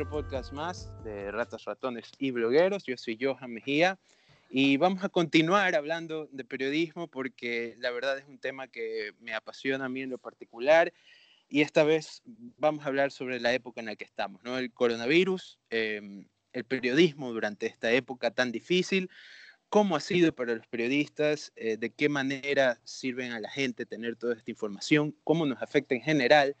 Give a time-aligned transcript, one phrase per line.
[0.00, 2.84] otro podcast más de Ratas, Ratones y Blogueros.
[2.84, 3.98] Yo soy Johan Mejía
[4.48, 9.34] y vamos a continuar hablando de periodismo porque la verdad es un tema que me
[9.34, 10.90] apasiona a mí en lo particular
[11.50, 14.56] y esta vez vamos a hablar sobre la época en la que estamos, ¿no?
[14.56, 19.10] El coronavirus, em, el periodismo durante esta época tan difícil,
[19.68, 24.16] cómo ha sido para los periodistas, eh, de qué manera sirven a la gente tener
[24.16, 26.56] toda esta información, cómo nos afecta en general.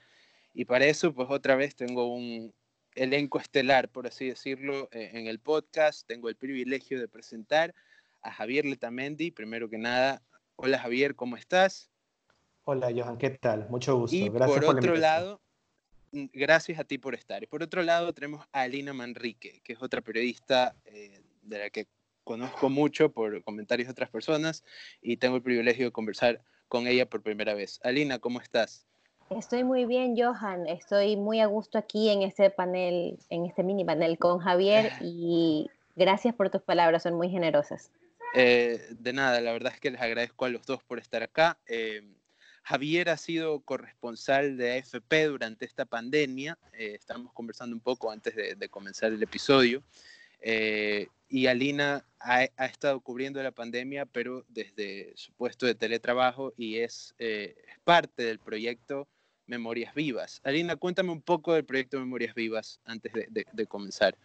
[0.52, 2.52] Y para eso, pues otra vez tengo un
[2.94, 6.06] elenco estelar, por así decirlo, eh, en el podcast.
[6.06, 7.74] Tengo el privilegio de presentar
[8.22, 9.30] a Javier Letamendi.
[9.30, 10.22] Primero que nada,
[10.56, 11.90] hola Javier, ¿cómo estás?
[12.64, 13.68] Hola, Johan, ¿qué tal?
[13.70, 14.16] Mucho gusto.
[14.16, 15.40] Y gracias por, otro lado,
[16.12, 17.42] mm, gracias a ti por estar.
[17.42, 21.70] Y por otro lado, tenemos a Alina Manrique, que es otra periodista eh, de la
[21.70, 21.86] que
[22.24, 24.62] conozco mucho por comentarios de otras personas
[25.00, 27.80] y tengo el privilegio de conversar con ella por primera vez.
[27.82, 28.86] Alina, ¿cómo estás?
[29.30, 30.66] Estoy muy bien, Johan.
[30.66, 35.70] Estoy muy a gusto aquí en este panel, en este mini panel con Javier y
[35.94, 37.92] gracias por tus palabras, son muy generosas.
[38.34, 41.60] Eh, de nada, la verdad es que les agradezco a los dos por estar acá.
[41.68, 42.02] Eh,
[42.64, 46.58] Javier ha sido corresponsal de AFP durante esta pandemia.
[46.72, 49.84] Eh, estábamos conversando un poco antes de, comenzar el episodio.
[50.40, 56.78] Eh, y Alina ha, estado cubriendo la pandemia, pero desde su puesto de teletrabajo y
[56.78, 57.14] es,
[57.84, 59.06] parte del proyecto
[59.50, 60.40] Memorias Vivas.
[60.44, 64.16] Alina, cuéntame un poco del proyecto Memorias Vivas antes de comenzar.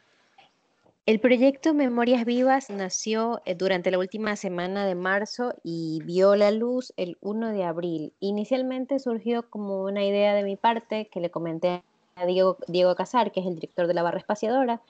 [1.06, 6.50] El proyecto Memorias Vivas nació eh, durante la última semana de marzo y vio la
[6.50, 8.14] luz el 1 de abril.
[8.20, 11.84] Inicialmente surgió como una idea de mi parte que le comenté
[12.16, 14.82] a Diego, Diego Casar, que es el director de la barra espaciadora,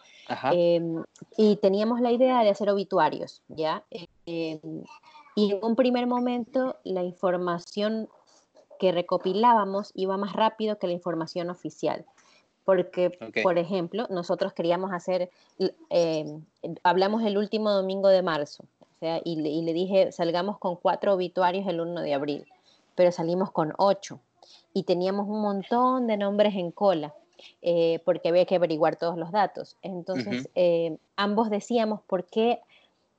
[0.53, 1.03] em,
[1.36, 3.83] y teníamos la idea de hacer obituarios, ¿ya?
[4.25, 4.83] Em,
[5.36, 8.07] y en un primer momento la información
[8.78, 12.06] que recopilábamos iba más rápido que la información oficial
[12.66, 13.12] porque,
[13.44, 15.30] por ejemplo, nosotros queríamos hacer,
[15.91, 16.40] eh,
[16.84, 21.68] hablamos el último domingo de marzo, o sea, y, le dije, salgamos con cuatro obituarios
[21.68, 22.46] el 1 de abril,
[22.96, 24.19] pero salimos con ocho
[24.74, 27.13] y teníamos un montón de nombres en cola.
[27.62, 29.75] Eh, porque había que averiguar todos los datos.
[29.81, 32.62] Entonces, eh, ambos decíamos, ¿por qué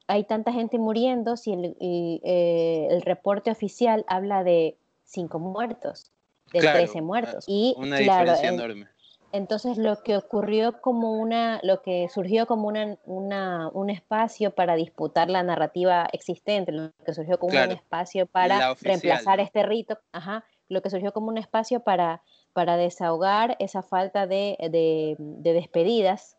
[0.09, 4.75] hay tanta gente muriendo si el, el reporte oficial habla de
[5.06, 6.12] cinco muertos,
[6.53, 7.44] de trece muertos?
[7.47, 8.89] Y, una diferencia enorme.
[9.33, 15.28] Entonces lo que ocurrió como una, lo que surgió como una, un espacio para disputar
[15.28, 20.81] la narrativa existente, lo que surgió como un espacio para reemplazar este rito, ajá, lo
[20.81, 26.37] que surgió como un espacio para, para desahogar esa falta de, de, despedidas,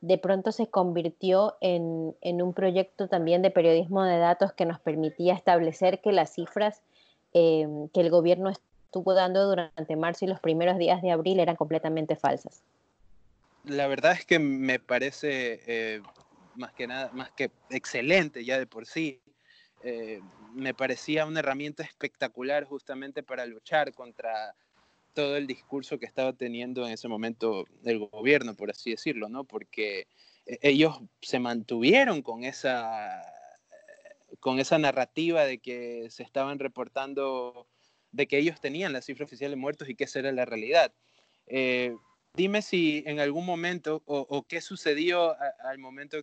[0.00, 4.78] de pronto se convirtió en, en, un proyecto también de periodismo de datos que nos
[4.78, 6.82] permitía establecer que las cifras
[7.34, 11.56] eh, que el gobierno estuvo dando durante marzo y los primeros días de abril eran
[11.56, 12.62] completamente falsas.
[13.64, 16.02] La verdad es que me parece eh,
[16.54, 19.20] más que nada, más que excelente ya de por sí.
[19.82, 20.20] Eh,
[20.54, 24.54] me parecía una herramienta espectacular justamente para luchar contra
[25.12, 29.44] todo el discurso que estaba teniendo en ese momento el gobierno, por así decirlo, ¿no?
[29.44, 30.06] Porque
[30.46, 33.22] eh, ellos se mantuvieron con esa,
[34.44, 37.66] con esa narrativa de que se estaban reportando
[38.12, 40.92] de que ellos tenían la cifra oficial de muertos y que esa era la realidad.
[41.46, 41.96] Eh,
[42.34, 46.18] dime si en algún momento o, qué sucedió al momento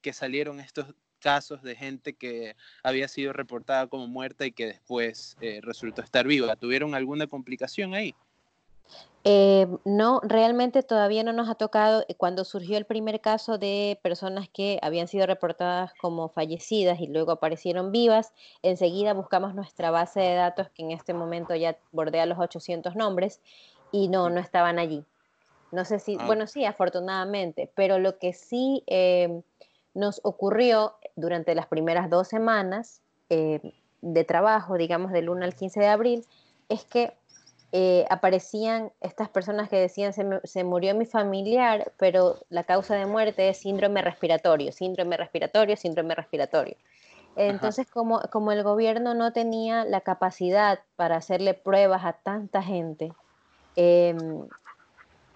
[0.00, 5.36] que salieron estos casos de gente que había sido reportada como muerta y que después
[5.42, 6.56] eh, resultó estar viva.
[6.56, 8.14] ¿Tuvieron alguna complicación ahí?
[9.28, 12.04] Eh, no, realmente todavía no nos ha tocado.
[12.06, 17.08] Eh, cuando surgió el primer caso de personas que habían sido reportadas como fallecidas y
[17.08, 18.32] luego aparecieron vivas,
[18.62, 23.40] enseguida buscamos nuestra base de datos que en este momento ya bordea los 800 nombres
[23.90, 25.04] y no, no estaban allí.
[25.72, 26.26] No sé si, ah.
[26.26, 29.42] bueno, sí, afortunadamente, pero lo que sí em,
[29.92, 33.72] nos ocurrió durante las primeras dos semanas em,
[34.02, 36.26] de trabajo, digamos del 1 al 15 de abril,
[36.68, 37.12] es que
[37.72, 43.48] eh, aparecían estas personas que decían se, murió mi familiar, pero la causa de muerte
[43.48, 46.76] es síndrome respiratorio, síndrome respiratorio, síndrome respiratorio.
[47.34, 53.12] Entonces, como, como el gobierno no tenía la capacidad para hacerle pruebas a tanta gente,
[53.74, 54.46] em,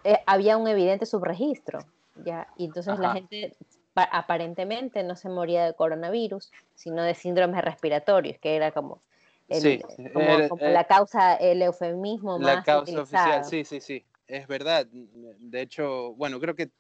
[0.05, 1.81] eh, había un evidente subregistro,
[2.25, 2.49] ¿ya?
[2.57, 3.55] Y entonces la gente
[3.95, 9.03] aparentemente no se moría de coronavirus, sino de síndromes respiratorios, que era como
[9.51, 9.81] sí,
[10.13, 14.87] como, la causa, el eufemismo la causa oficial, sí, sí, sí, es verdad.
[14.87, 16.71] De hecho, bueno, creo que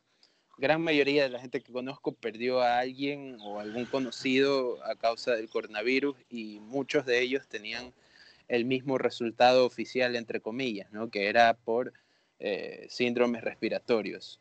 [0.61, 5.32] gran mayoría de la gente que conozco perdió a alguien o algún conocido a causa
[5.32, 7.93] del coronavirus y muchos de ellos tenían
[8.46, 11.08] el mismo resultado oficial, entre comillas, ¿no?
[11.08, 11.93] que era por
[12.40, 14.38] eh, síndromes respiratorios.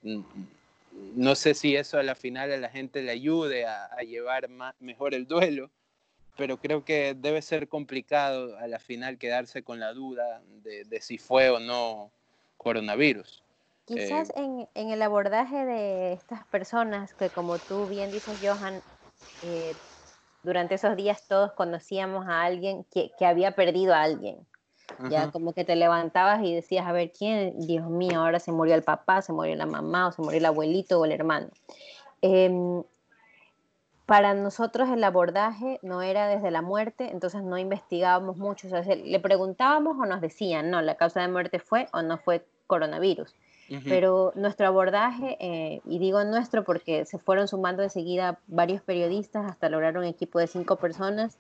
[1.16, 4.50] No sé si eso a la final a la gente le ayude a, llevar
[4.80, 5.70] mejor el duelo,
[6.40, 11.18] pero creo que debe ser complicado a la final quedarse con la duda de, si
[11.18, 12.12] fue o no
[12.56, 13.44] coronavirus.
[13.84, 18.82] Quizás en, en, el abordaje de estas personas que como tú bien dices, Johan,
[19.44, 19.74] eh,
[20.42, 24.38] durante esos días todos conocíamos a alguien que, que había perdido a alguien.
[25.10, 27.60] Ya como que te levantabas y decías, a ver, ¿quién?
[27.68, 30.46] Dios mío, ahora se murió el papá, se murió la mamá, o se murió el
[30.46, 31.50] abuelito o el hermano.
[32.22, 32.84] Em,
[34.10, 38.66] para nosotros el abordaje no era desde la muerte, entonces no investigábamos mucho.
[38.66, 42.18] O sea, le preguntábamos o nos decían, no, la causa de muerte fue o no
[42.18, 43.36] fue coronavirus.
[43.84, 49.46] Pero nuestro abordaje, eh, y digo nuestro porque se fueron sumando de seguida varios periodistas
[49.46, 51.38] hasta lograr un equipo de cinco personas.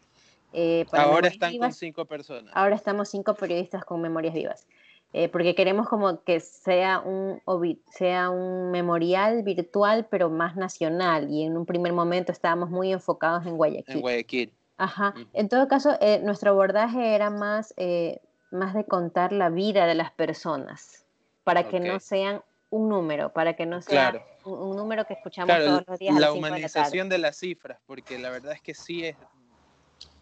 [0.53, 2.53] Eh, ahora están con cinco personas.
[2.55, 4.67] Ahora estamos cinco periodistas con memorias vivas.
[5.11, 7.41] Eh, porque queremos como que sea un,
[7.91, 11.29] sea un memorial virtual, pero más nacional.
[11.31, 13.95] Y en un primer momento estábamos muy enfocados en Guayaquil.
[13.95, 14.53] En Guayaquil.
[14.77, 15.13] Ajá.
[15.33, 17.73] En todo caso, nuestro abordaje era más,
[18.51, 21.05] más de contar la vida de las personas
[21.43, 25.83] para que no sean un número, para que no sea un, número que escuchamos todos
[25.87, 26.15] los días.
[26.19, 29.15] La humanización de, las cifras, porque la verdad es que sí es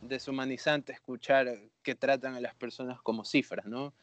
[0.01, 1.47] deshumanizante escuchar
[1.83, 3.93] que tratan a las personas como cifras, ¿no?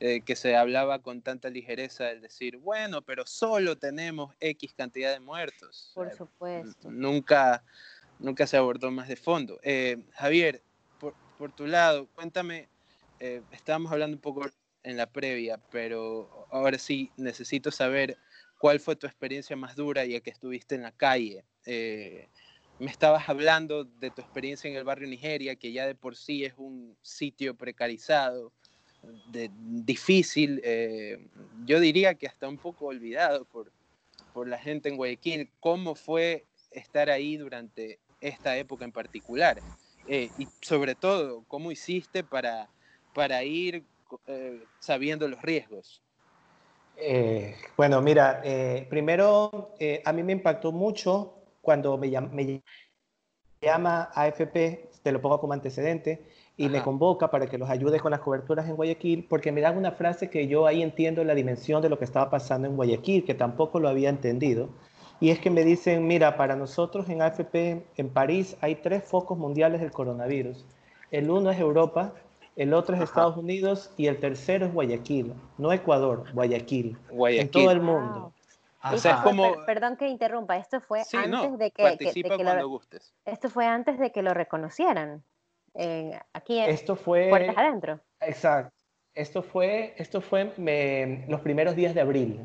[0.00, 5.12] Eh, que se hablaba con tanta ligereza de decir, bueno, pero solo tenemos X cantidad
[5.12, 5.92] de muertos.
[5.94, 6.90] Por supuesto.
[6.90, 7.62] Nunca,
[8.18, 9.60] nunca se abordó más de fondo.
[9.62, 10.62] Eh, Javier,
[10.98, 12.68] por, por, tu lado, cuéntame,
[13.20, 14.50] eh, estábamos hablando un poco
[14.82, 18.18] en la previa, pero ahora sí necesito saber
[18.58, 21.44] cuál fue tu experiencia más dura ya que estuviste en la calle.
[21.66, 22.28] Eh,
[22.78, 26.44] me estabas hablando de tu experiencia en el barrio Nigeria, que ya de por sí
[26.44, 28.52] es un sitio precarizado,
[29.26, 31.26] de, difícil, eh,
[31.64, 33.70] yo diría que hasta un poco olvidado por,
[34.32, 35.50] por la gente en Guayaquil.
[35.60, 39.62] ¿Cómo fue estar ahí durante esta época en particular?
[40.06, 42.68] Eh, y sobre todo, ¿cómo hiciste para,
[43.14, 43.84] para ir
[44.26, 46.02] eh, sabiendo los riesgos?
[46.96, 49.74] Eh, bueno, mira, eh, primero
[50.04, 52.62] a mí me impactó mucho cuando me, llama, me
[53.60, 58.12] llama AFP, te lo pongo como antecedente, y me convoca para que los ayude con
[58.12, 61.82] las coberturas en Guayaquil, porque me dan una frase que yo ahí entiendo la dimensión
[61.82, 64.68] de lo que estaba pasando en Guayaquil, que tampoco lo había entendido.
[65.20, 69.36] Y es que me dicen, mira, para nosotros en AFP, en París, hay tres focos
[69.36, 70.64] mundiales del coronavirus.
[71.10, 72.12] El uno es Europa,
[72.56, 77.40] el otro es Estados Unidos y el tercero es Guayaquil, no Ecuador, Guayaquil, Guayaquil.
[77.40, 78.32] en todo el mundo.
[78.92, 79.64] O sea, como...
[79.64, 83.12] Perdón que interrumpa, esto fue antes de que, participa cuando lo, gustes.
[83.24, 85.24] Esto fue antes de que lo reconocieran.
[85.74, 88.00] Eh, aquí en esto fue, Puertas Adentro.
[88.20, 88.72] Exacto.
[89.14, 90.52] Esto fue, esto fue
[91.28, 92.40] los primeros días de abril.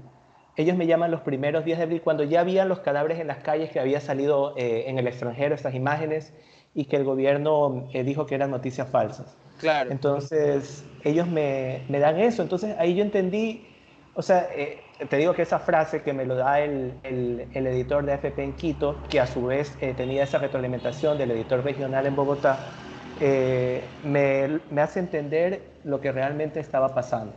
[0.55, 3.37] Ellos me llaman los primeros días de abril, cuando ya habían los cadáveres en las
[3.37, 6.33] calles que había salido eh, en el extranjero, estas imágenes,
[6.75, 9.35] y que el gobierno eh, dijo que eran noticias falsas.
[9.59, 9.91] Claro.
[9.91, 12.41] Entonces, ellos me, me dan eso.
[12.43, 13.65] Entonces, ahí yo entendí,
[14.13, 17.67] o sea, eh, te digo que esa frase que me lo da el, el, el
[17.67, 21.63] editor de AFP en Quito, que a su vez eh, tenía esa retroalimentación del editor
[21.63, 22.59] regional en Bogotá,
[23.21, 27.33] eh, me, me, hace entender lo que realmente estaba pasando.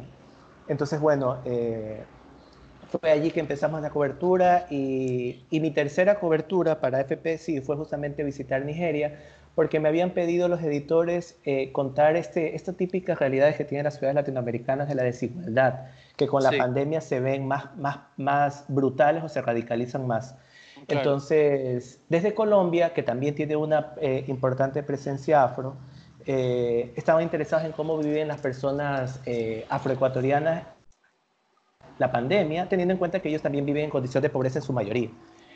[0.68, 1.38] Entonces, bueno,
[2.88, 7.76] fue allí que empezamos la cobertura y, y, mi tercera cobertura para AFP sí fue
[7.76, 9.18] justamente visitar Nigeria,
[9.54, 13.94] porque me habían pedido los editores eh, contar este, estas típicas realidades que tienen las
[13.94, 15.86] ciudades latinoamericanas de la desigualdad,
[16.16, 20.36] que con la pandemia se ven más, más, más brutales o se radicalizan más.
[20.88, 25.76] Entonces, desde Colombia, que también tiene una eh, importante presencia afro,
[26.26, 29.20] eh, estaban interesados en cómo viven las personas
[29.68, 30.64] afroecuatorianas
[31.98, 34.72] la pandemia, teniendo en cuenta que ellos también viven en condiciones de pobreza en su
[34.72, 35.10] mayoría.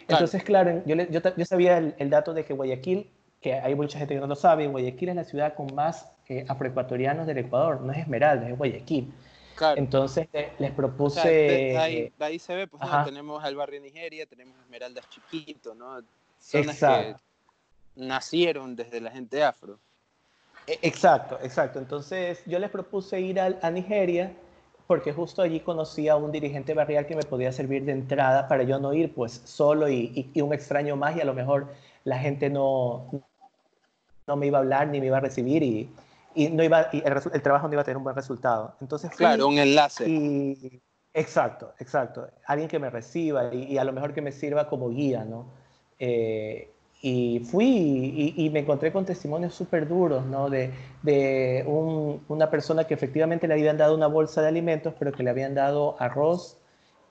[0.07, 3.99] Entonces, claro, yo, yo, yo sabía el, el, dato de que Guayaquil que hay mucha
[3.99, 7.81] gente que no lo sabe, Guayaquil es la ciudad con más eh, afroecuatorianos del Ecuador,
[7.81, 9.13] no es Esmeralda, es Guayaquil.
[9.77, 11.29] Entonces les propuse...
[11.29, 16.03] de, ahí, se ve, pues tenemos al barrio Nigeria, tenemos Esmeraldas chiquito, ¿no?
[16.39, 17.17] Zonas que
[17.97, 19.79] nacieron desde la gente afro.
[20.67, 21.79] E, exacto, exacto.
[21.79, 24.33] Entonces yo les propuse ir a, a Nigeria
[24.87, 28.63] porque justo allí conocí a un dirigente barrial que me podía servir de entrada para
[28.63, 31.73] yo no ir pues solo y, y un extraño más y a lo mejor
[32.05, 33.11] la gente no,
[34.27, 35.91] no me iba a hablar ni me iba a recibir y,
[36.37, 38.77] y no iba, y el, trabajo no iba a tener un buen resultado.
[38.81, 40.09] Entonces claro, un enlace.
[40.09, 40.83] Y,
[41.15, 42.29] exacto, exacto.
[42.47, 45.47] Alguien que me reciba y, a lo mejor que me sirva como guía, ¿no?
[45.99, 46.71] Eh,
[47.03, 50.51] y fui y, me encontré con testimonios súper duros, ¿no?
[50.51, 55.23] De, de una persona que efectivamente le habían dado una bolsa de alimentos, pero que
[55.23, 56.59] le habían dado arroz,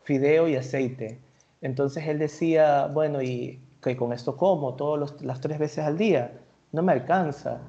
[0.03, 1.19] fideo y aceite.
[1.61, 6.31] Entonces él decía, bueno, y que con esto como todas las tres veces al día,
[6.71, 7.59] no me alcanza.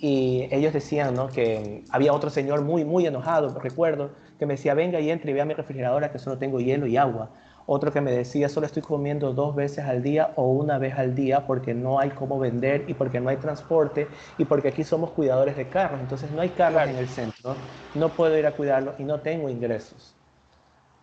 [0.00, 1.28] Y ellos decían, ¿no?
[1.28, 5.34] Que había otro señor muy, muy enojado, recuerdo, que me decía, venga y entre y
[5.34, 7.30] vea mi refrigeradora que solo tengo hielo y agua.
[7.68, 11.16] Otro que me decía, solo estoy comiendo dos veces al día o una vez al
[11.16, 14.06] día porque no hay cómo vender y porque no hay transporte
[14.38, 16.00] y porque aquí somos cuidadores de carros.
[16.00, 17.56] Entonces no hay carros en el centro,
[17.96, 20.14] no puedo ir a cuidarlo y no tengo ingresos.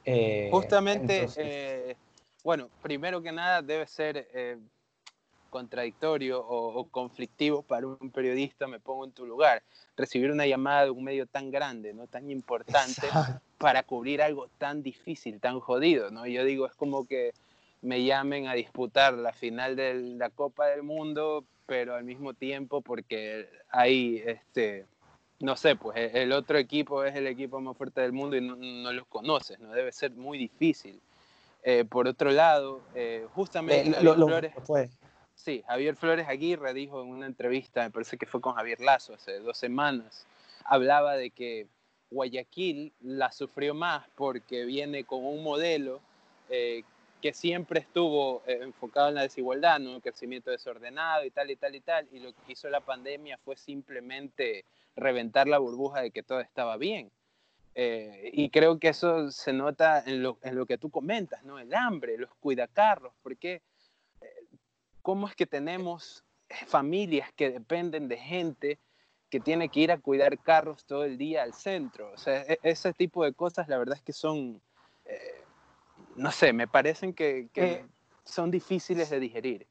[0.06, 1.96] Eh, Justamente, eh,
[2.44, 4.58] bueno, primero que nada debe ser eh,
[5.54, 9.62] contradictorio o, conflictivo para un periodista, me pongo en tu lugar,
[9.96, 12.08] recibir una llamada de un medio tan grande, ¿no?
[12.08, 13.08] tan importante,
[13.60, 16.10] para cubrir algo tan difícil, tan jodido.
[16.10, 16.26] ¿no?
[16.26, 17.34] Yo digo, es como que
[17.84, 22.82] me llamen a disputar la final de la Copa del Mundo, pero al mismo tiempo
[22.82, 24.86] porque hay, este,
[25.40, 28.42] no sé, pues e, el otro equipo es el equipo más fuerte del mundo y
[28.42, 29.72] no, no los conoces, ¿no?
[29.72, 31.00] Debe ser muy difícil.
[31.64, 34.02] Eh, por otro lado, eh, justamente...
[34.02, 34.16] lo,
[34.66, 34.90] fue.
[35.36, 39.14] Sí, Javier Flores Aguirre dijo en una entrevista, me parece que fue con Javier Lazo
[39.14, 40.26] hace dos semanas,
[40.66, 41.68] hablaba de que
[42.12, 46.00] Guayaquil la sufrió más porque viene con un modelo
[46.50, 46.84] eh,
[47.22, 50.02] que siempre estuvo eh, enfocado en la desigualdad, ¿no?
[50.02, 53.56] crecimiento desordenado y tal y tal y tal, y lo que hizo la pandemia fue
[53.56, 57.10] simplemente reventar la burbuja de que todo estaba bien.
[57.76, 61.58] Eh, y creo que eso se nota en lo, en lo, que tú comentas, ¿no?
[61.58, 63.62] El hambre, los cuidacarros, porque
[65.04, 66.24] cómo es que tenemos
[66.66, 68.80] familias que dependen de gente
[69.30, 72.12] que tiene que ir a cuidar carros todo el día al centro.
[72.14, 74.62] O sea, e-, ese tipo de cosas, la verdad es que son,
[75.06, 75.42] eh,
[76.16, 77.86] no sé, me parecen que, eh,
[78.24, 79.68] son difíciles de digerir.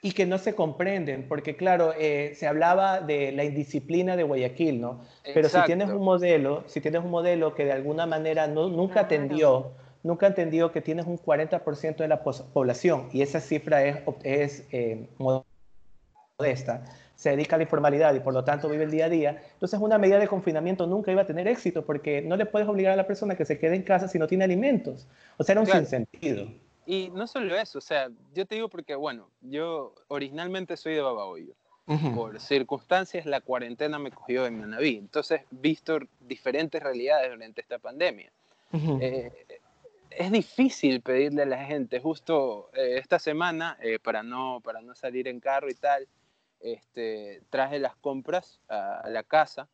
[0.00, 4.80] Y que no se comprenden, porque claro, eh, se hablaba de la indisciplina de Guayaquil,
[4.80, 5.02] ¿no?
[5.22, 9.00] Pero si tienes un modelo, si tienes un modelo que de alguna manera no, nunca
[9.00, 9.72] atendió
[10.04, 15.08] nunca entendido que tienes un 40% de la población y esa cifra es, es eh,
[16.38, 16.84] modesta,
[17.16, 19.80] se dedica a la informalidad y por lo tanto vive el día a día, entonces
[19.80, 22.96] una medida de confinamiento nunca iba a tener éxito porque no le puedes obligar a
[22.96, 25.08] la persona que se quede en casa si no tiene alimentos.
[25.38, 26.48] O sea, era un sinsentido.
[26.86, 31.00] Y no solo eso, o sea, yo te digo porque, bueno, yo originalmente soy de
[31.00, 31.54] Babahoyo.
[32.14, 34.96] Por circunstancias, la cuarentena me cogió en Manaví.
[34.96, 38.32] Entonces, visto diferentes realidades durante esta pandemia
[40.16, 42.00] es difícil pedirle a la gente.
[42.00, 46.06] Justo eh, esta semana, eh, para, no, para no salir en carro y tal,
[46.60, 49.68] este, traje las compras a, la casa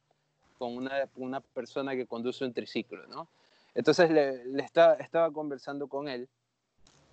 [0.58, 3.28] con una, una, persona que conduce un triciclo, ¿no?
[3.74, 6.28] Entonces le, le estaba conversando con él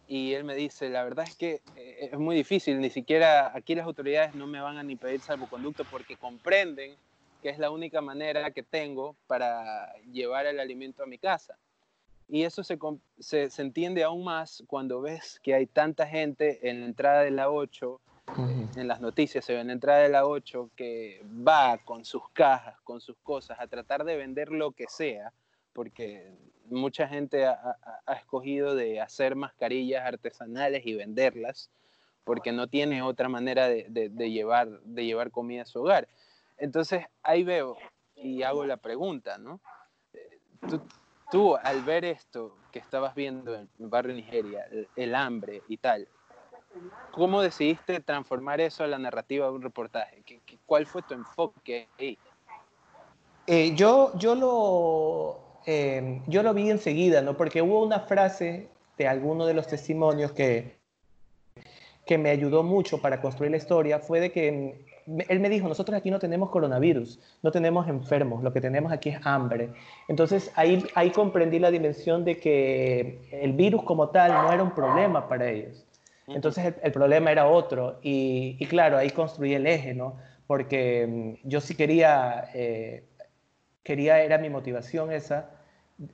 [0.07, 3.75] y él me dice, la verdad es que eh, es muy difícil, ni siquiera aquí
[3.75, 6.96] las autoridades no me van a ni pedir salvoconducto porque comprenden
[7.41, 11.57] que es la única manera que tengo para llevar el alimento a mi casa.
[12.29, 12.77] Y eso se,
[13.19, 17.50] se, entiende aún más cuando ves que hay tanta gente en la entrada de la
[17.50, 18.01] 8,
[18.75, 22.29] en las noticias se ve en la entrada de la 8 que va con sus
[22.31, 25.31] cajas, con sus cosas, a tratar de vender lo que sea,
[25.72, 27.77] porque mucha gente ha,
[28.19, 31.69] escogido de hacer mascarillas artesanales y venderlas,
[32.25, 36.10] porque no tiene otra manera de, de, llevar, de llevar comida a su hogar.
[36.57, 37.77] Entonces ahí veo
[38.15, 39.62] y hago la pregunta, ¿no?
[40.12, 40.39] Eh,
[41.31, 44.65] tú al ver esto que estabas viendo en el barrio Nigeria,
[44.96, 46.07] el, hambre y tal,
[47.12, 50.24] ¿cómo decidiste transformar eso a la narrativa de un reportaje?
[50.25, 52.17] ¿Qué, cuál fue tu enfoque ahí?
[53.48, 57.38] Eh, yo, yo, lo, eh, yo lo vi enseguida, ¿no?
[57.38, 60.77] Porque hubo una frase de alguno de los testimonios que,
[62.05, 64.86] que me ayudó mucho para construir la historia, fue de que
[65.29, 69.09] él me dijo, nosotros aquí no tenemos coronavirus, no tenemos enfermos, lo que tenemos aquí
[69.09, 69.69] es hambre.
[70.07, 74.71] Entonces ahí, ahí comprendí la dimensión de que el virus como tal no era un
[74.71, 75.85] problema para ellos.
[76.27, 77.99] Entonces el, problema era otro.
[78.01, 80.17] Y, claro, ahí construí el eje, ¿no?
[80.45, 83.05] Porque mm, yo sí quería, eh,
[83.83, 85.51] quería, era mi motivación esa,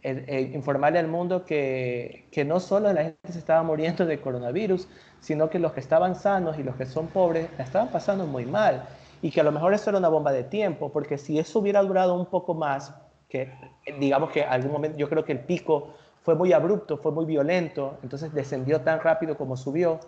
[0.03, 4.87] informarle al mundo que, que no solo la gente se estaba muriendo de coronavirus,
[5.19, 8.45] sino que los que estaban sanos y los que son pobres la estaban pasando muy
[8.45, 8.85] mal.
[9.21, 11.81] Y que a lo mejor eso era una bomba de tiempo, porque si eso hubiera
[11.81, 12.93] durado un poco más,
[13.29, 13.51] que
[13.99, 17.97] digamos que algún momento yo creo que el pico fue muy abrupto, fue muy violento,
[18.03, 19.99] entonces descendió tan rápido como subió,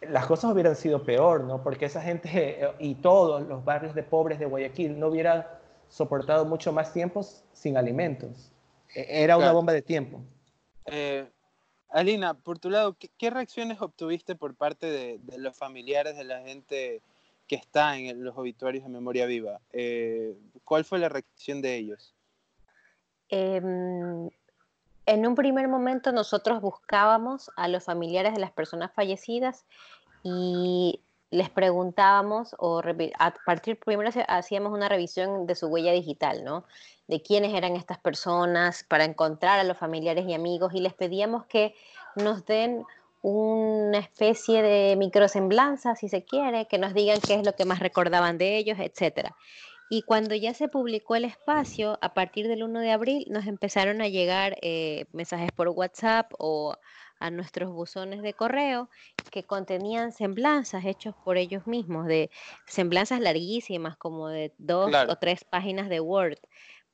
[0.00, 1.62] las cosas hubieran sido peor, ¿no?
[1.62, 5.46] Porque esa gente y todos los barrios de pobres de Guayaquil no hubieran
[5.88, 8.52] soportado mucho más tiempo sin alimentos.
[8.94, 10.22] E-, era una bomba de tiempo.
[10.86, 11.28] Eh,
[11.88, 17.02] Alina, por tu lado, ¿qué, reacciones obtuviste por parte de, los familiares de la gente
[17.46, 19.60] que está en los obituarios de Memoria Viva?
[19.72, 20.34] Eh,
[20.64, 22.14] ¿Cuál fue la reacción de ellos?
[23.28, 24.28] Em,
[25.06, 29.64] en un primer momento nosotros buscábamos a los familiares de las personas fallecidas
[30.22, 31.00] y
[31.32, 32.82] les preguntábamos, o
[33.18, 36.64] a partir primero hacíamos una revisión de su huella digital, ¿no?
[37.08, 41.46] De quiénes eran estas personas para encontrar a los familiares y amigos y les pedíamos
[41.46, 41.74] que
[42.16, 42.84] nos den
[43.22, 47.78] una especie de microsemblanza, si se quiere, que nos digan qué es lo que más
[47.78, 49.34] recordaban de ellos, etcétera.
[49.88, 54.02] Y cuando ya se publicó el espacio, a partir del 1 de abril, nos empezaron
[54.02, 56.76] a llegar eh, mensajes por WhatsApp o
[57.22, 58.90] a nuestros buzones de correo
[59.30, 62.30] que contenían semblanzas hechos por ellos mismos, de
[62.66, 66.38] semblanzas larguísimas, como de dos o tres páginas de Word,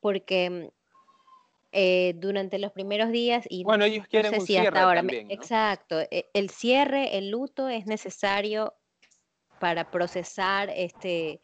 [0.00, 0.70] porque
[1.72, 6.26] eh, durante los primeros días y bueno ellos quieren un cierre ahora también, exacto e,
[6.32, 8.74] el cierre el luto es necesario
[9.58, 11.40] para procesar este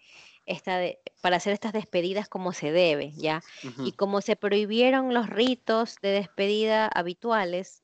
[0.46, 0.80] esta
[1.22, 3.42] para hacer estas despedidas como se debe, ¿ya?
[3.78, 7.83] Y como se prohibieron los ritos de despedida habituales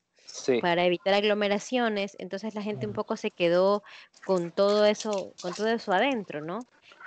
[0.61, 3.83] para evitar aglomeraciones, entonces la gente un poco se quedó
[4.25, 6.59] con todo eso, con todo eso adentro, ¿no?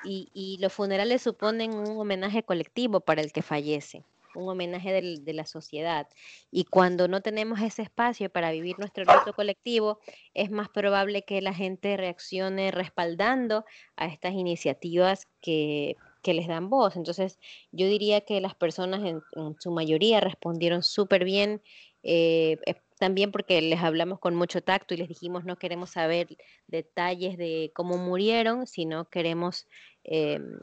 [0.04, 4.04] Y, y los funerales suponen un homenaje colectivo para el que fallece
[4.34, 6.08] un homenaje de la sociedad.
[6.50, 10.00] Y cuando no tenemos ese espacio para vivir nuestro luto colectivo,
[10.34, 13.64] es más probable que la gente reaccione respaldando
[13.96, 16.96] a estas iniciativas que, les dan voz.
[16.96, 17.38] Entonces,
[17.70, 19.22] yo diría que las personas en,
[19.58, 21.62] su mayoría respondieron súper bien.
[22.02, 22.58] Eh,
[22.98, 26.28] también porque les hablamos con mucho tacto y les dijimos no queremos saber
[26.68, 29.66] detalles de cómo murieron, sino queremos
[30.04, 30.58] em,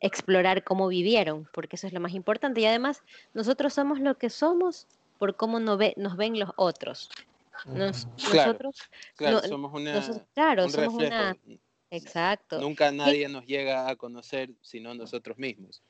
[0.00, 2.60] explorar cómo vivieron, porque eso es lo más importante.
[2.60, 3.02] Y además,
[3.34, 4.86] nosotros somos lo que somos
[5.18, 7.10] por cómo nos, ve, nos ven los otros.
[7.66, 10.02] nosotros claro, somos una,
[10.34, 11.36] claro, somos una...
[11.92, 12.60] Exacto.
[12.60, 15.82] Nunca nadie nos llega a conocer sino nosotros mismos.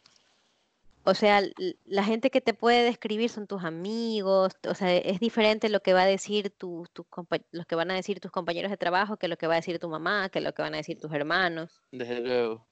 [1.05, 1.43] O sea,
[1.87, 5.95] la gente que te puede describir son tus amigos, o sea, es diferente lo que
[5.95, 7.07] va a decir tu, tu
[7.53, 9.79] los que van a decir tus compañeros de trabajo que lo que va a decir
[9.79, 11.81] tu mamá, que lo que van a decir tus hermanos.
[11.91, 12.67] Desde luego.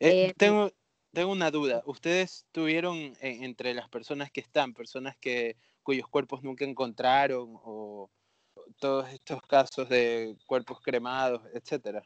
[0.00, 0.70] Eh, eh, tengo,
[1.12, 1.82] tengo una duda.
[1.86, 8.10] ¿Ustedes tuvieron eh, entre las personas que están, personas que, cuyos cuerpos nunca encontraron o
[8.78, 12.02] todos estos casos de cuerpos cremados, etcétera?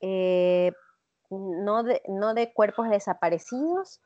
[0.00, 4.00] no, de, no de cuerpos desaparecidos,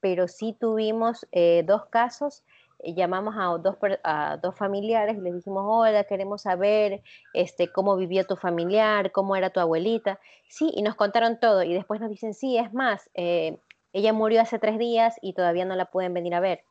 [0.00, 1.26] pero sí tuvimos
[1.64, 2.42] dos casos
[2.80, 7.02] eh, llamamos a dos, a dos familiares y les dijimos, hola, queremos saber
[7.34, 10.20] este, cómo vivió tu familiar, cómo era tu abuelita.
[10.48, 11.62] Sí, y nos contaron todo.
[11.62, 13.58] Y después nos dicen, sí, es más, eh,
[13.92, 16.64] ella murió hace tres días y todavía no la pueden venir a ver.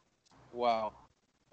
[0.53, 0.91] Wow.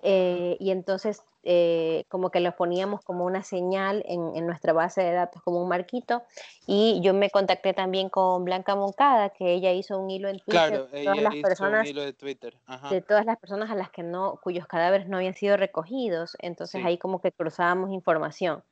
[0.06, 5.02] Eh, y entonces eh, como que los poníamos como una señal en, en, nuestra base
[5.02, 6.22] de datos, como un marquito.
[6.66, 10.68] Y yo me contacté también con Blanca Moncada, que ella hizo un hilo en Twitter.
[10.68, 12.54] Claro, ella todas las hizo personas, un hilo de Twitter.
[12.90, 16.36] De todas las personas a las que no, cuyos cadáveres no habían sido recogidos.
[16.38, 18.62] Entonces ahí como que cruzábamos información.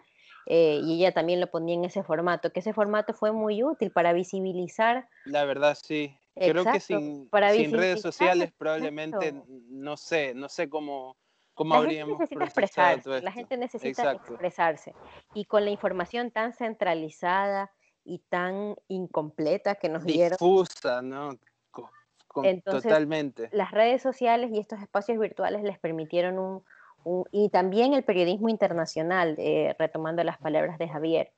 [0.44, 3.90] Eh, y ella también lo ponía en ese formato, que ese formato fue muy útil
[3.90, 5.08] para visibilizar.
[5.24, 6.14] La verdad, sí.
[6.34, 9.34] Creo que sin, sin redes sociales probablemente,
[9.68, 11.16] no sé, no sé cómo
[11.64, 14.94] la gente necesita expresarse, la gente necesita expresarse.
[15.34, 17.70] Y con la información tan centralizada
[18.04, 20.32] y tan incompleta que nos dieron.
[20.32, 21.38] Difusa, ¿no?
[22.64, 23.50] totalmente.
[23.52, 26.64] Las redes sociales y estos espacios virtuales les permitieron un,
[27.30, 31.32] y también el periodismo internacional, eh, retomando las palabras de Javier.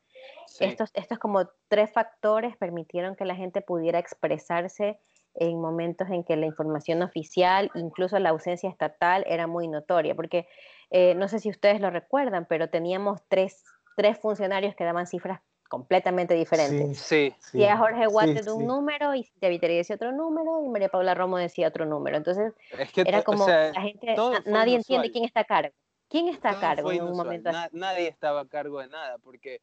[0.60, 4.98] Estos, estos como tres factores permitieron que la gente pudiera expresarse
[5.34, 10.46] en momentos en que la información oficial, incluso la ausencia estatal, era muy notoria, porque
[10.90, 13.64] eh, no sé si ustedes lo recuerdan, pero teníamos tres,
[13.96, 16.98] tres funcionarios que daban cifras completamente diferentes.
[16.98, 17.58] Sí, sí.
[17.58, 21.14] Y a Jorge Guate de un número, y Viteri decía otro número, y María Paula
[21.14, 22.16] Romo decía otro número.
[22.16, 22.52] Entonces,
[22.94, 24.14] era como la gente,
[24.46, 25.74] nadie entiende quién está a cargo.
[26.08, 27.76] ¿Quién está a cargo en un momento así?
[27.76, 29.62] Nadie estaba a cargo de nada, porque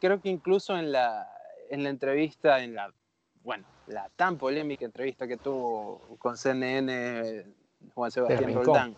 [0.00, 1.28] creo que incluso en la,
[1.70, 2.92] en la entrevista, en la
[3.42, 7.44] bueno, la tan polémica entrevista que tuvo con CNN
[7.94, 8.96] Juan Sebastián Roldán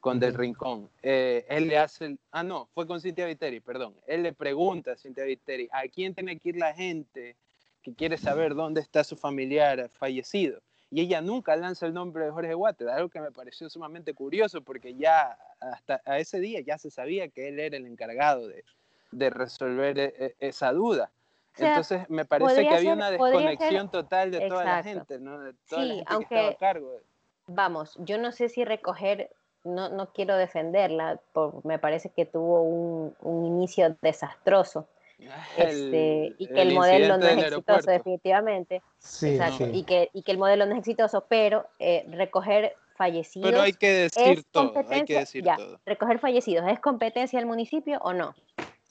[0.00, 0.90] con Del Rincón.
[1.00, 3.94] Eh, él le hace, ah no, fue con Cintia Viteri, perdón.
[4.06, 7.36] Él le pregunta a Cintia Viteri, ¿a quién tiene que ir la gente
[7.82, 10.60] que quiere saber dónde está su familiar fallecido?
[10.90, 14.60] Y ella nunca lanza el nombre de Jorge Water, algo que me pareció sumamente curioso
[14.60, 18.64] porque ya hasta a ese día ya se sabía que él era el encargado de,
[19.12, 21.10] de resolver e, e, esa duda.
[21.56, 25.38] Entonces me parece que había una desconexión total de toda la gente, ¿no?
[25.38, 27.00] De toda sí, aunque, cargo.
[27.46, 29.30] Vamos, yo no sé si recoger
[29.64, 31.20] no, no quiero defenderla,
[31.64, 34.88] me parece que tuvo un, un inicio desastroso.
[35.56, 38.82] Este, y que el, modelo no es exitoso definitivamente.
[38.98, 39.38] Sí,
[39.72, 43.48] Y, que, y que el modelo no es exitoso, pero eh, recoger fallecidos.
[43.48, 45.80] Pero hay que decir todo, hay que decir todo.
[45.86, 48.34] Recoger fallecidos, ¿es competencia del municipio o no?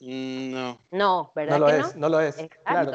[0.04, 0.80] No.
[0.90, 1.58] No, ¿verdad?
[1.58, 2.08] No lo es, no?
[2.08, 2.36] lo es.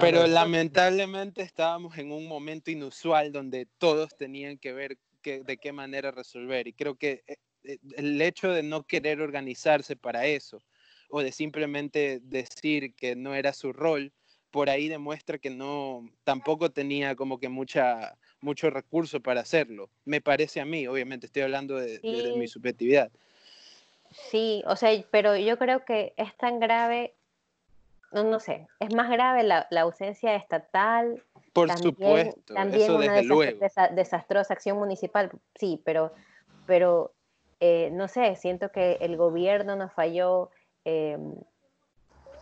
[0.02, 6.12] pero lamentablemente estábamos en un momento inusual donde todos tenían que ver de qué manera
[6.12, 6.67] resolver.
[6.67, 10.62] Y creo que eh, eh, el hecho de no querer organizarse para eso
[11.10, 14.12] o de simplemente decir que no era su rol,
[14.52, 19.89] por ahí demuestra que no, tampoco tenía como que mucha, mucho recurso para hacerlo.
[20.04, 22.02] Me parece a mí, obviamente estoy hablando de,
[22.36, 23.12] mi subjetividad.
[24.30, 27.15] Sí, o sea, pero yo creo que es tan grave,
[28.12, 31.23] no, no sé, es más grave la, ausencia estatal.
[31.53, 33.60] Por supuesto, también eso una desde luego.
[33.91, 36.13] desastrosa acción municipal, sí, pero,
[36.65, 37.13] pero
[37.60, 40.51] eh, no sé, siento que el gobierno nos falló,
[40.88, 41.36] Em,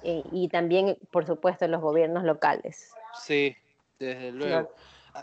[0.03, 2.91] y, también, por supuesto, los gobiernos locales.
[3.19, 3.55] Sí,
[3.97, 4.69] desde luego.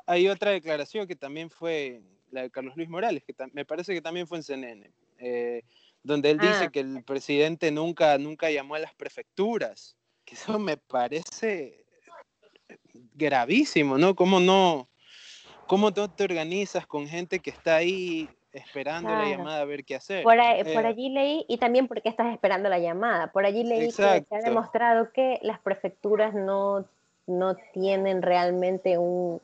[0.06, 4.02] Hay otra declaración que también fue la de Carlos Luis Morales, que me parece que
[4.02, 5.62] también fue en CNN, eh,
[6.02, 6.68] donde él dice ah.
[6.70, 11.84] que el presidente nunca, nunca llamó a las prefecturas, que eso me parece
[13.14, 14.14] gravísimo, ¿no?
[14.14, 14.88] ¿Cómo no,
[15.66, 19.94] cómo no te organizas con gente que está ahí esperando la llamada a ver qué
[19.94, 20.22] hacer.
[20.22, 23.92] Por, eh, allí leí, y también porque estás esperando la llamada, por allí leí que
[23.92, 26.84] se ha demostrado que las prefecturas no,
[27.26, 29.40] no tienen realmente un,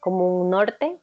[0.00, 0.98] como un norte.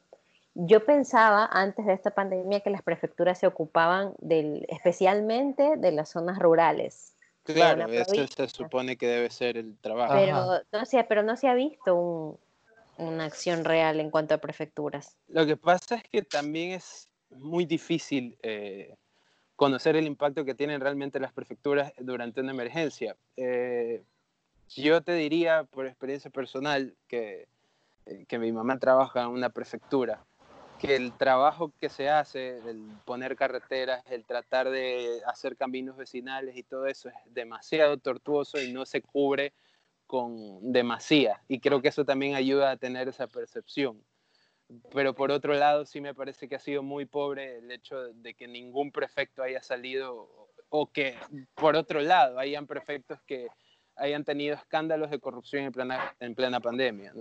[0.62, 6.10] Yo pensaba antes de esta pandemia que las prefecturas se ocupaban del, especialmente de las
[6.10, 7.14] zonas rurales.
[7.44, 10.12] Claro, eso se supone que debe ser el trabajo.
[10.12, 12.38] Pero no, se, pero no se ha visto
[12.98, 15.16] una acción real en cuanto a prefecturas.
[15.28, 18.94] Lo que pasa es que también es muy difícil eh,
[19.56, 23.16] conocer el impacto que tienen realmente las prefecturas durante una emergencia.
[23.38, 24.02] Eh,
[24.68, 27.48] yo te diría, por experiencia personal, que,
[28.04, 30.22] eh, que mi mamá trabaja en una prefectura,
[30.80, 36.56] que el trabajo que se hace, el poner carreteras, el tratar de hacer caminos vecinales
[36.56, 39.52] y todo eso es demasiado tortuoso y no se cubre
[40.06, 41.42] con demasía.
[41.48, 44.02] Y creo que eso también ayuda a tener esa percepción
[44.92, 48.34] pero por otro lado sí me parece que ha sido muy pobre el hecho de
[48.34, 51.16] que ningún prefecto haya salido o que
[51.54, 53.48] por otro lado hayan prefectos que
[53.96, 57.12] hayan tenido escándalos de corrupción en plena, en plena pandemia.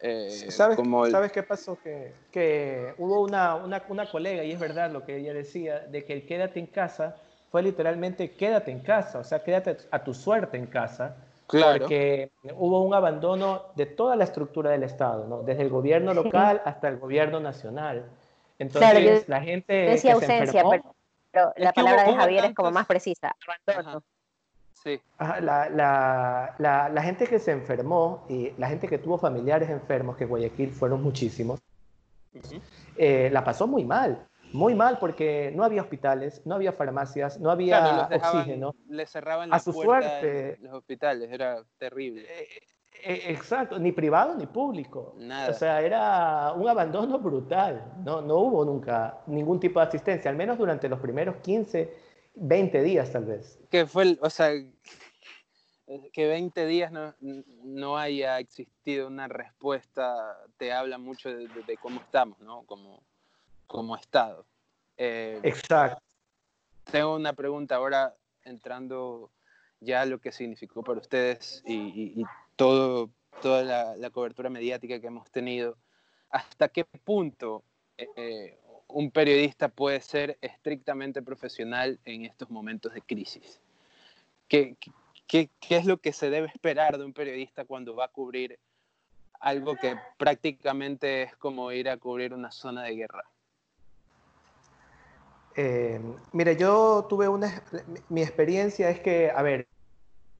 [0.00, 0.78] Eh, ¿Sabes,
[1.10, 1.78] ¿Sabes qué pasó?
[1.82, 6.04] Que, que hubo una, una, una, colega, y es verdad lo que ella decía, de
[6.04, 7.16] que el quédate en casa
[7.50, 11.16] fue literalmente quédate en casa, o sea, quédate a tu suerte en casa
[11.48, 11.78] Claro.
[11.80, 15.42] Porque hubo un abandono de toda la estructura del Estado, ¿no?
[15.42, 18.04] desde el gobierno local hasta el gobierno nacional.
[18.58, 19.72] Entonces, la gente.
[19.72, 20.62] Decía ausencia,
[21.30, 23.34] pero, la palabra de Javier es como más precisa:
[23.66, 24.02] abandono.
[24.82, 25.00] Sí.
[25.18, 30.16] la, la, la, la, gente que se enfermó y la gente que tuvo familiares enfermos,
[30.16, 31.60] que Guayaquil fueron muchísimos,
[32.96, 37.50] eh, la pasó muy mal muy mal porque no había hospitales, no había farmacias, no
[37.50, 38.74] había oxígeno.
[38.88, 42.22] Le cerraban a su suerte los hospitales, era terrible.
[42.22, 42.48] Eh,
[43.04, 45.14] eh, exacto, ni privado ni público.
[45.48, 47.92] O sea, era un abandono brutal.
[48.04, 52.07] No, no hubo nunca ningún tipo de asistencia, al menos durante los primeros 15,
[52.40, 53.58] 20 días tal vez.
[53.70, 54.50] Que fue, o sea,
[56.12, 62.00] que 20 días no, no haya existido una respuesta, te habla mucho de, de cómo
[62.00, 62.62] estamos, ¿no?
[62.62, 63.02] Como,
[63.66, 64.44] como Estado.
[64.96, 66.02] Eh, Exacto.
[66.90, 69.30] Tengo una pregunta ahora entrando
[69.80, 72.24] ya a lo que significó para ustedes y,
[72.56, 75.76] todo, toda la, cobertura mediática que hemos tenido.
[76.30, 77.62] ¿Hasta qué punto
[77.96, 83.60] eh, un periodista puede ser estrictamente profesional en estos momentos de crisis?
[84.48, 84.76] ¿Qué,
[85.68, 88.58] es lo que se debe esperar de un periodista cuando va a cubrir
[89.40, 93.24] algo que prácticamente es como ir a cubrir una zona de guerra?
[95.54, 96.00] Eh,
[96.32, 97.62] mire, yo tuve una,
[98.08, 99.66] mi experiencia es que, a ver,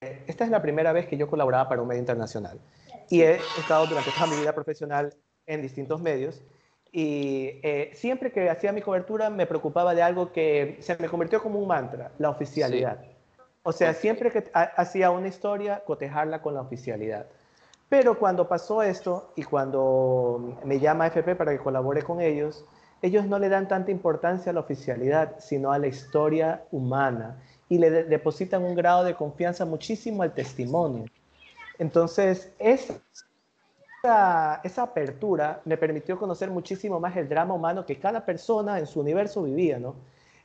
[0.00, 2.60] esta es la primera vez que yo colaboraba para un medio internacional
[3.10, 5.14] y he estado durante toda mi vida profesional
[5.46, 6.42] en distintos medios
[6.92, 11.42] y eh, siempre que hacía mi cobertura me preocupaba de algo que se me convirtió
[11.42, 12.98] como un mantra, la oficialidad.
[13.62, 17.26] O sea, siempre que hacía una historia, cotejarla con la oficialidad.
[17.88, 22.64] Pero cuando pasó esto y cuando me llama FP para que colabore con ellos,
[23.02, 27.36] ellos no le dan tanta importancia a la oficialidad, sino a la historia humana
[27.68, 31.04] y le depositan un grado de confianza muchísimo al testimonio.
[31.78, 32.52] Entonces,
[34.02, 38.86] esa, esa apertura me permitió conocer muchísimo más el drama humano que cada persona en
[38.86, 39.94] su universo vivía, ¿no?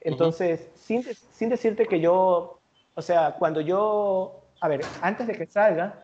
[0.02, 2.60] Entonces, sin, sin decirte que yo,
[2.94, 6.04] o sea, cuando yo, a ver, antes de que salga,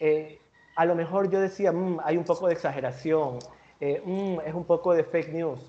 [0.00, 0.40] eh,
[0.74, 3.38] a lo mejor yo decía, mm, hay un poco de exageración,
[3.80, 5.60] eh, mm, es un poco de fake news,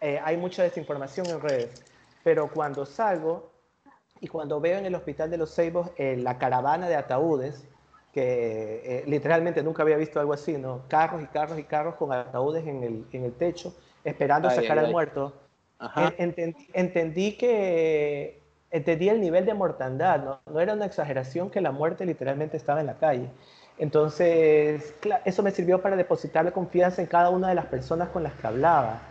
[0.00, 1.82] eh, hay mucha desinformación en redes,
[2.24, 3.50] pero cuando salgo
[4.20, 7.66] y cuando veo en el hospital de los Ceibos la caravana de ataúdes,
[8.18, 10.82] que literalmente nunca había visto algo así, ¿no?
[10.88, 14.90] Carros y carros y carros con ataúdes en el, en el techo, esperando sacar al
[14.90, 15.32] muerto
[16.74, 20.40] entendí, que entendí el nivel de mortandad, ¿no?
[20.50, 23.30] no era una exageración que la muerte literalmente estaba en la calle.
[23.78, 28.34] Entonces, eso me sirvió para depositarle confianza en cada una de las personas con las
[28.34, 29.02] que hablaba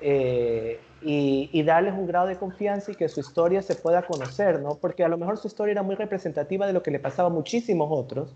[0.00, 4.76] eh, y, darles un grado de confianza y que su historia se pueda conocer, ¿no?
[4.76, 7.32] Porque a lo mejor su historia era muy representativa de lo que le pasaba a
[7.32, 8.34] muchísimos otros.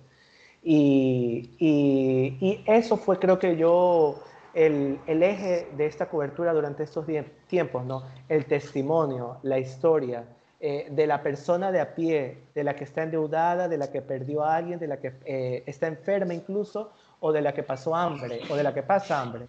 [0.62, 4.22] Y, y eso fue, creo que yo,
[4.54, 7.06] el, eje de esta cobertura durante estos
[7.46, 8.02] tiempos, ¿no?
[8.28, 10.24] El testimonio, la historia
[10.60, 14.02] eh, de la persona de a pie, de la que está endeudada, de la que
[14.02, 17.94] perdió a alguien, de la que eh, está enferma incluso, o de la que pasó
[17.94, 19.46] hambre, o de la que pasa hambre.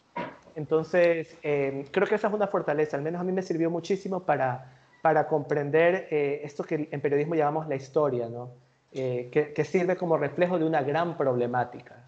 [0.56, 4.22] Entonces, eh, creo que esa es una fortaleza, al menos a mí me sirvió muchísimo
[4.22, 8.52] para, para comprender esto que en periodismo llamamos la historia, ¿no?
[8.92, 12.08] Que, que, sirve como reflejo de una gran problemática.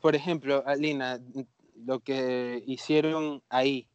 [0.00, 1.20] Por, ejemplo, Alina,
[1.84, 3.86] lo que hicieron ahí,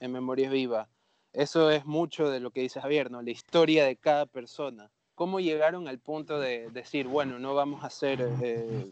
[0.00, 0.88] en Memoria Viva,
[1.34, 3.20] eso es mucho de lo que dice Javier, ¿no?
[3.20, 4.90] La historia de cada persona.
[5.14, 8.90] ¿Cómo llegaron al punto de decir, bueno, no vamos a hacer eh,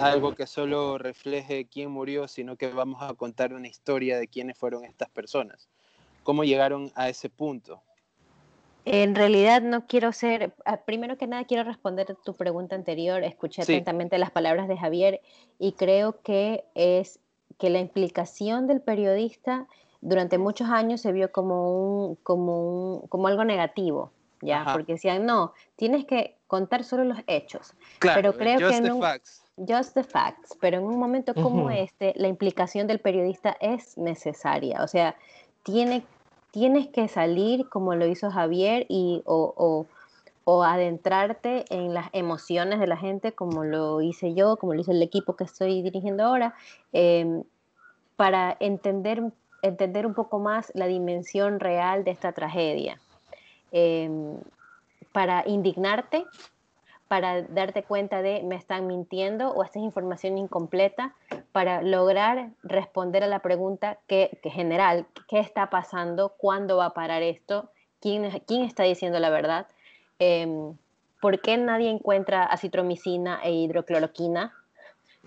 [0.00, 4.56] algo que solo refleje quién murió, sino que vamos a contar una historia de quiénes
[4.56, 5.68] fueron estas personas?
[6.22, 7.82] ¿Cómo llegaron a ese punto?
[8.84, 13.62] En realidad no quiero ser, ah, primero que nada quiero responder tu pregunta anterior, escuché
[13.62, 15.20] atentamente las palabras de Javier
[15.58, 17.20] y creo que es
[17.58, 19.68] que la implicación del periodista
[20.00, 24.66] durante muchos años se vio como, un, como, un, como algo negativo, ¿ya?
[24.72, 27.74] Porque decían, no, tienes que contar solo los hechos.
[28.00, 29.44] pero creo just que the facts.
[29.56, 34.82] Just the facts, pero en un momento como este, la implicación del periodista es necesaria,
[34.82, 35.14] o sea,
[35.62, 36.02] tiene
[36.52, 39.86] tienes que salir como lo hizo Javier y, o,
[40.64, 45.02] adentrarte en las emociones de la gente como lo hice yo, como lo hizo el
[45.02, 46.54] equipo que estoy dirigiendo ahora,
[46.92, 47.42] em,
[48.16, 49.22] para entender,
[49.62, 53.00] entender un poco más la dimensión real de esta tragedia.
[53.72, 54.36] Em,
[55.12, 56.26] para indignarte,
[57.12, 61.14] para darte cuenta de me están mintiendo o esta es información incompleta,
[61.52, 66.30] para lograr responder a la pregunta que, general, ¿qué está pasando?
[66.38, 67.68] ¿Cuándo va a parar esto?
[68.00, 69.66] ¿Quién, quién está diciendo la verdad?
[70.18, 70.74] Em,
[71.20, 74.54] ¿Por qué nadie encuentra acitromicina e hidrocloroquina?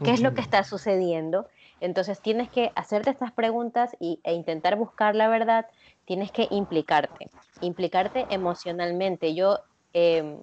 [0.04, 1.48] ¿Qué es lo que está sucediendo?
[1.82, 5.68] Entonces tienes que hacerte estas preguntas y, e intentar buscar la verdad,
[6.06, 7.30] tienes que implicarte,
[7.62, 9.36] implicarte emocionalmente.
[9.36, 9.60] Yo
[9.94, 10.40] em,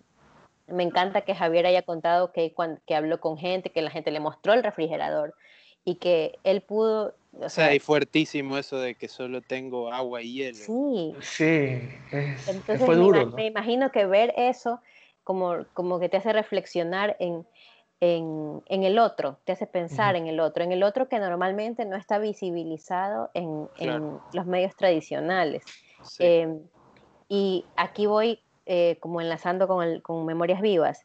[0.67, 4.11] me encanta que Javier haya contado que, cuando, que habló con gente, que la gente
[4.11, 5.35] le mostró el refrigerador
[5.85, 7.15] y que él pudo...
[7.41, 10.59] O sea, y fuertísimo eso de que solo tengo agua y hielo.
[10.59, 11.15] Sí.
[11.21, 11.89] Sí,
[12.47, 13.27] Entonces, fue duro.
[13.27, 14.81] Me, me, imagino que ver eso
[15.25, 17.47] como, como que te hace reflexionar en,
[18.03, 21.85] en, en el otro, te hace pensar en el otro, en el otro que normalmente
[21.85, 25.63] no está visibilizado en, en los medios tradicionales.
[26.19, 26.61] Em,
[27.29, 31.05] y aquí voy eh, como enlazando con, con Memorias Vivas,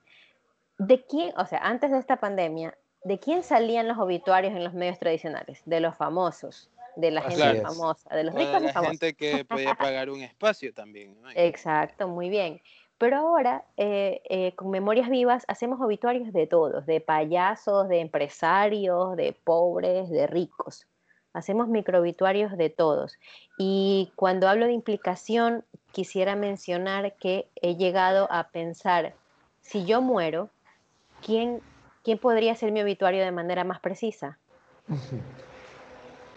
[0.77, 4.73] ¿de quién, o sea, antes de esta pandemia, ¿de quién salían los obituarios en los
[4.73, 5.61] medios tradicionales?
[5.65, 9.75] De los famosos, de la gente famosa, de los ricos de la gente que podía
[9.75, 11.15] pagar un espacio también.
[11.35, 12.61] Exacto, muy bien.
[12.97, 19.15] Pero ahora, eh, eh, con Memorias Vivas, hacemos obituarios de todos, de payasos, de empresarios,
[19.15, 20.87] de pobres, de ricos.
[21.33, 23.17] Hacemos microobituarios de todos.
[23.57, 29.13] Y cuando hablo de implicación, quisiera mencionar que he llegado a pensar,
[29.61, 30.49] si yo muero,
[31.25, 31.61] ¿quién,
[32.03, 34.37] quién podría ser mi obituario de manera más precisa?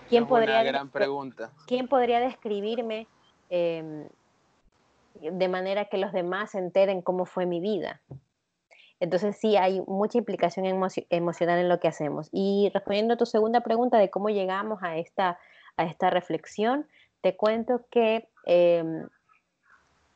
[0.08, 1.52] ¿Quién podría, gran pregunta.
[1.66, 3.06] ¿Quién podría describirme
[3.48, 4.08] em,
[5.14, 8.00] de manera que los demás se enteren cómo fue mi vida?
[9.00, 12.28] Entonces sí hay mucha implicación emocional en lo que hacemos.
[12.32, 15.38] Y respondiendo a tu segunda pregunta de cómo llegamos a esta,
[15.78, 16.86] a esta reflexión,
[17.22, 19.08] te cuento que em,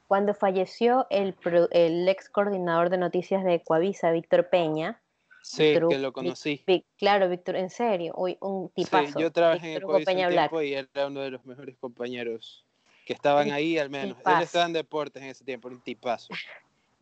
[0.06, 1.34] cuando falleció el,
[1.70, 5.00] el, ex coordinador de noticias de Coavisa, Víctor Peña.
[5.42, 6.64] Sí, que lo conocí.
[6.98, 9.18] claro, Víctor, en serio, un tipazo.
[9.18, 12.64] Sí, yo trabajé en Coavisa un tiempo y era uno de los mejores compañeros
[13.06, 14.16] que estaban ahí, al menos.
[14.26, 16.28] Él estaba en deportes en ese tiempo, un tipazo.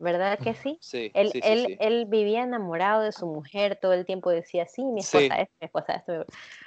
[0.03, 0.77] ¿Verdad que sí?
[0.81, 1.11] Sí.
[1.13, 4.99] Él, sí, él, él, vivía enamorado de su mujer, todo el tiempo decía, sí, mi
[4.99, 6.25] esposa es, mi esposa esto.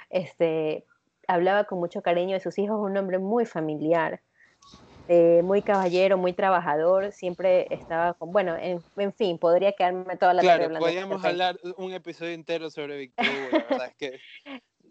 [0.09, 0.85] Este,
[1.27, 4.21] hablaba con mucho cariño de sus hijos, un hombre muy familiar
[5.09, 8.81] eh, muy caballero, muy trabajador, siempre estaba con, bueno, en,
[9.13, 10.85] fin, podría quedarme toda la tarde hablando.
[10.85, 14.19] podríamos hablar un episodio entero sobre Víctor Hugo, la verdad es que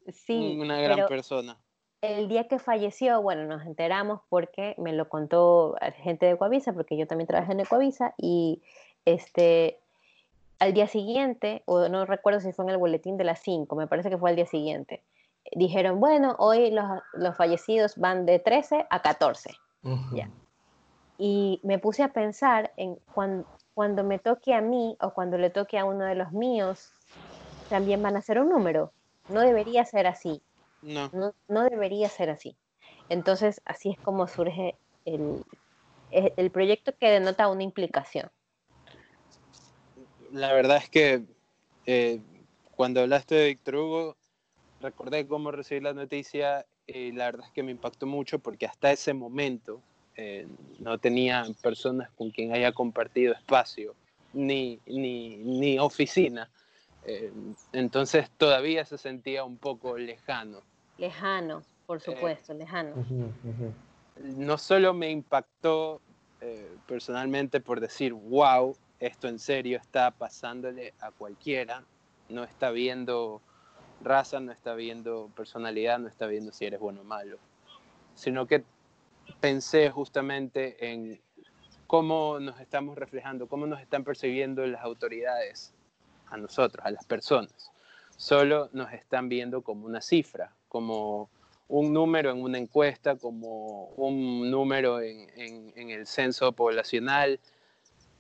[0.13, 1.59] sí, una gran persona.
[2.07, 6.97] El día que falleció, bueno, nos enteramos porque me lo contó gente de Ecuavisa, porque
[6.97, 8.63] yo también trabajé en Ecuavisa, y
[9.05, 9.81] este,
[10.61, 13.89] al día siguiente, o no recuerdo si fue en el boletín de las 5, me
[13.89, 15.03] parece que fue al día siguiente,
[15.57, 19.57] dijeron, bueno, hoy los, los fallecidos van de 13 a 14.
[21.19, 25.51] Y me puse a pensar en cuando, cuando me toque a mí o cuando le
[25.51, 26.93] toque a uno de los míos,
[27.69, 28.93] también van a ser un número.
[29.29, 30.41] No debería ser así.
[30.87, 31.11] No.
[31.49, 32.57] No, debería ser así.
[33.09, 35.45] Entonces, así es como surge el,
[36.11, 38.31] el proyecto que denota una implicación.
[40.33, 41.25] La verdad es que
[41.87, 42.21] eh,
[42.77, 44.17] cuando hablaste de Víctor Hugo,
[44.81, 48.93] recordé cómo recibí la noticia y la verdad es que me impactó mucho porque hasta
[48.93, 49.83] ese momento
[50.17, 50.47] eh,
[50.79, 53.95] no tenía personas con quien haya compartido espacio
[54.33, 56.49] ni, ni, ni oficina.
[57.05, 57.33] Eh,
[57.73, 60.63] entonces todavía se sentía un poco lejano.
[60.99, 62.95] Lejano, por supuesto, lejano.
[64.23, 66.01] No solo me impactó
[66.87, 71.85] personalmente por decir, wow, esto en serio está pasándole a cualquiera,
[72.29, 73.43] no está viendo
[74.03, 77.39] raza, no está viendo personalidad, no está viendo si eres bueno o malo,
[78.15, 78.65] sino que
[79.41, 81.21] pensé justamente en
[81.87, 85.75] cómo nos estamos reflejando, cómo nos están percibiendo las autoridades
[86.29, 87.71] a nosotros, a las personas.
[88.17, 91.31] Solo nos están viendo como una cifra, como
[91.69, 97.41] un número en una encuesta, como un número en, el censo poblacional.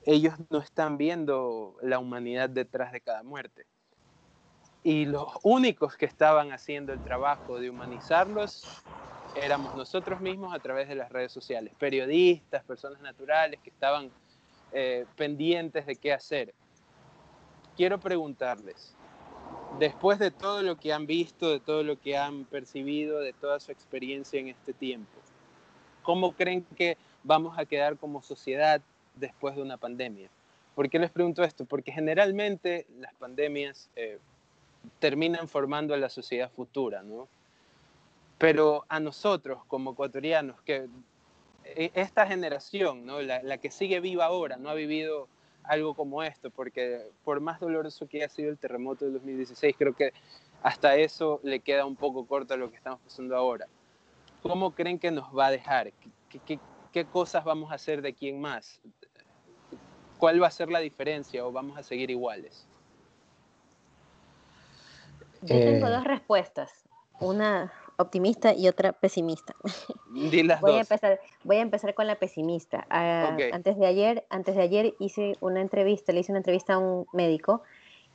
[0.07, 3.66] Ellos no están viendo la humanidad detrás de cada muerte
[4.83, 8.64] y los únicos que estaban haciendo el trabajo de humanizarlos
[9.35, 14.11] éramos nosotros mismos a través de las redes sociales, periodistas, personas naturales que estaban
[14.73, 16.55] eh, pendientes de qué hacer.
[17.77, 18.95] Quiero preguntarles,
[19.78, 23.60] después de todo lo que han visto, de todo lo que han percibido, de toda
[23.60, 25.12] su experiencia en este tiempo,
[26.02, 28.80] ¿cómo creen que vamos a quedar como sociedad
[29.14, 30.28] después de una pandemia?
[30.74, 31.64] ¿Por qué les pregunto esto?
[31.64, 33.88] Porque generalmente las pandemias...
[33.96, 34.18] Eh,
[34.98, 37.28] terminan formando a la sociedad futura, ¿no?
[38.38, 40.88] Pero a nosotros como ecuatorianos, que
[41.64, 43.20] e, esta generación, ¿no?
[43.22, 45.28] la, que sigue viva ahora, no ha vivido
[45.68, 49.94] algo como esto, porque por más doloroso que haya sido el terremoto del 2016, creo
[49.94, 50.12] que
[50.62, 53.66] hasta eso le queda un poco corto a lo que estamos pasando ahora.
[54.42, 55.92] ¿Cómo creen que nos va a dejar?
[56.46, 56.59] ¿Qué,
[56.92, 58.81] qué cosas vamos a hacer de quién más?
[60.18, 62.66] ¿Cuál va a ser la diferencia o vamos a seguir iguales?
[65.42, 66.85] Yo tengo eh, dos respuestas,
[67.20, 69.54] una optimista y otra pesimista.
[70.61, 72.87] voy, A empezar, voy a empezar con la pesimista.
[72.90, 76.78] Ah, antes, de ayer, antes de ayer hice una entrevista, le hice una entrevista a
[76.78, 77.62] un médico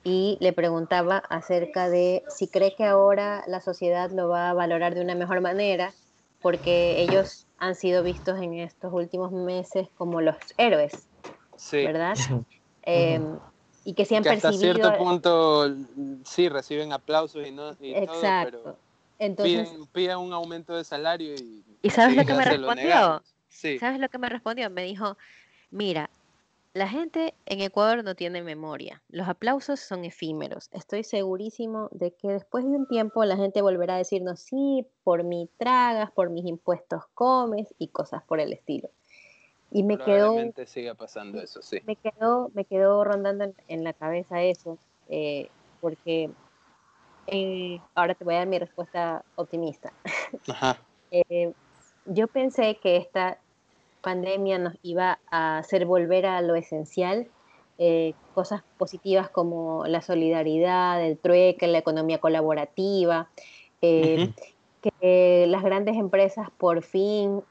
[0.03, 4.95] y le preguntaba acerca de si cree que ahora la sociedad lo va a valorar
[4.95, 5.93] de una mejor manera,
[6.41, 11.07] porque ellos han sido vistos en estos últimos meses como los héroes,
[11.55, 11.85] sí.
[11.85, 12.15] ¿verdad?
[13.83, 14.49] y que se han percibido...
[14.49, 15.75] Hasta cierto punto
[16.25, 18.57] sí reciben aplausos y no y Exacto.
[18.57, 18.90] Todo, pero
[19.21, 21.63] Entonces, piden, un aumento de salario y...
[21.83, 23.21] ¿Y sabes lo que me respondió?
[23.49, 23.77] Sí.
[23.77, 24.67] ¿Sabes lo que me respondió?
[24.71, 25.15] Me dijo,
[25.69, 26.09] mira,
[26.73, 29.03] la gente en Ecuador no tiene memoria.
[29.09, 30.69] Los aplausos son efímeros.
[30.71, 35.23] Estoy segurísimo de que después de un tiempo la gente volverá a decirnos, sí, por
[35.23, 38.89] mi tragas, por mis impuestos comes y cosas por el estilo.
[39.69, 40.35] Y me quedó.
[40.65, 41.79] siga pasando eso, sí.
[41.85, 44.79] Me quedó, me quedó rondando en, la cabeza eso,
[45.09, 46.31] eh, porque
[47.31, 49.91] eh, ahora te voy a dar mi respuesta optimista.
[50.47, 50.77] Ajá.
[51.09, 51.53] Eh,
[52.05, 53.39] yo pensé que esta
[54.01, 57.27] pandemia nos iba a hacer volver a lo esencial,
[58.35, 63.27] cosas positivas como la solidaridad, el trueque, la economía colaborativa,
[63.79, 67.41] que las grandes empresas por fin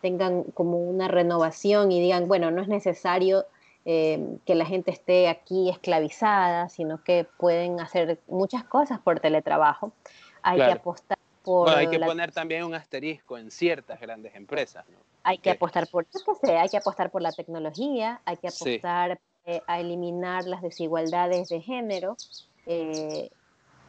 [0.00, 3.44] tengan como una renovación y digan, bueno, no es necesario
[3.84, 9.92] eh, que la gente esté aquí esclavizada, sino que pueden hacer muchas cosas por teletrabajo.
[10.42, 11.66] Hay que apostar por...
[11.66, 14.84] Bueno, hay que poner también un asterisco en ciertas grandes empresas.
[14.88, 14.98] ¿no?
[15.22, 16.06] Hay que, apostar por,
[16.42, 21.60] hay que apostar por la tecnología, hay que apostar eh, a eliminar las desigualdades de
[21.60, 22.16] género,
[22.66, 23.30] eh,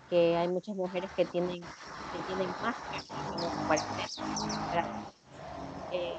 [0.09, 2.75] que hay muchas mujeres que tienen, que tienen más
[5.91, 6.13] eh,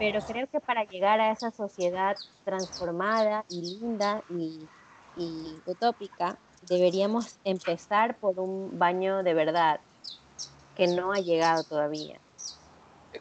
[0.00, 4.66] pero creo que para llegar a esa sociedad transformada y linda y,
[5.66, 9.78] utópica, deberíamos empezar por un baño de verdad
[10.74, 12.18] que no ha llegado todavía.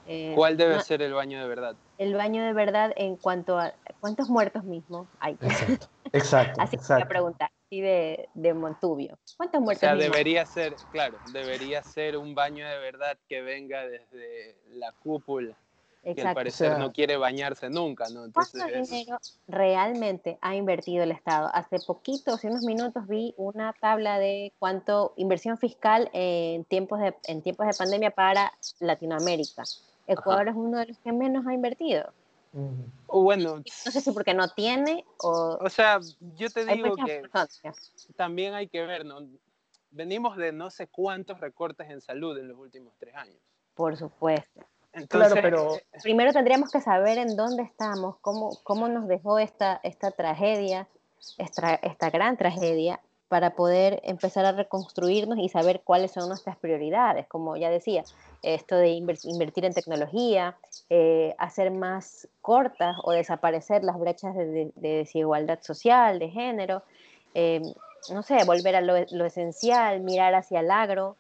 [0.06, 1.76] Eh, ¿Cuál debe ser el baño de verdad?
[1.98, 5.34] El baño de verdad en cuanto a cuántos muertos mismos hay.
[5.34, 6.62] Exacto, exacto.
[6.62, 9.20] Así que preguntar, sí de, de, Montubio.
[9.36, 9.84] ¿Cuántos muertos?
[9.84, 14.94] O sea, debería ser, claro, debería ser un baño de verdad que venga desde la
[14.94, 15.58] cúpula.
[16.02, 18.26] Que al parecer no quiere bañarse nunca, ¿no?
[18.26, 21.50] Entonces, ¿Cuánto dinero realmente ha invertido el Estado?
[21.54, 27.14] Hace poquito, hace unos minutos, vi una tabla de cuánto inversión fiscal en tiempos de,
[27.26, 29.64] en tiempos de pandemia para Latinoamérica.
[30.08, 32.14] Ecuador es uno de los que menos ha invertido.
[33.08, 35.58] Bueno, no sé si porque no tiene o...
[35.62, 36.00] O sea,
[36.36, 37.22] yo te digo que
[38.16, 39.28] también hay que ver, ¿no?
[39.92, 43.38] Venimos de no sé cuántos recortes en salud en los últimos tres años.
[43.76, 44.62] Por supuesto.
[44.94, 49.80] Entonces, claro, pero primero tendríamos que saber en dónde estamos, cómo, cómo nos dejó esta,
[49.84, 50.88] esta tragedia,
[51.38, 57.28] esta, esta gran tragedia, para poder empezar a reconstruirnos y saber cuáles son nuestras prioridades.
[57.28, 58.04] Como ya decía,
[58.42, 60.58] esto de invertir en tecnología,
[60.90, 66.82] eh, hacer más cortas o desaparecer las brechas de, desigualdad social, de género,
[67.36, 67.62] eh,
[68.12, 71.16] no sé, volver a lo, esencial, mirar hacia el agro,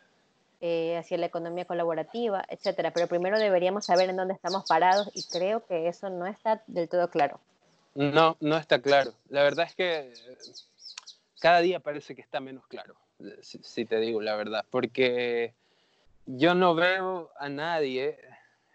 [0.62, 2.92] eh, hacia la economía colaborativa, etcétera.
[2.92, 6.90] Pero primero deberíamos saber en dónde estamos parados y creo que eso no está del
[6.90, 7.40] todo claro.
[7.96, 9.14] No, no está claro.
[9.30, 10.14] La verdad es que
[11.40, 12.96] cada día parece que está menos claro,
[13.42, 15.54] si, te digo la verdad, porque
[16.26, 18.18] yo no veo a nadie,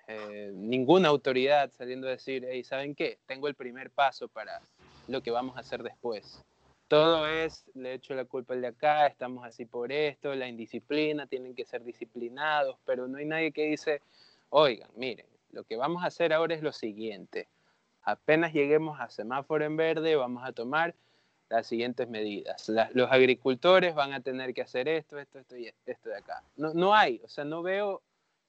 [0.09, 3.19] eh, ninguna autoridad saliendo a decir, hey, ¿saben qué?
[3.27, 4.61] Tengo el primer paso para
[5.09, 6.43] lo que vamos a hacer después.
[6.89, 11.27] Todo es, le echo la culpa al de acá, estamos así por esto, la indisciplina,
[11.27, 14.03] tienen que ser disciplinados, pero no hay nadie que dice,
[14.51, 17.49] oigan, miren, lo que vamos a hacer ahora es lo siguiente.
[18.03, 20.95] Apenas lleguemos a semáforo en verde, vamos a tomar
[21.49, 22.69] las siguientes medidas.
[22.93, 26.43] los agricultores van a tener que hacer esto, esto, esto y esto de acá.
[26.57, 28.03] No, no hay, o sea, no veo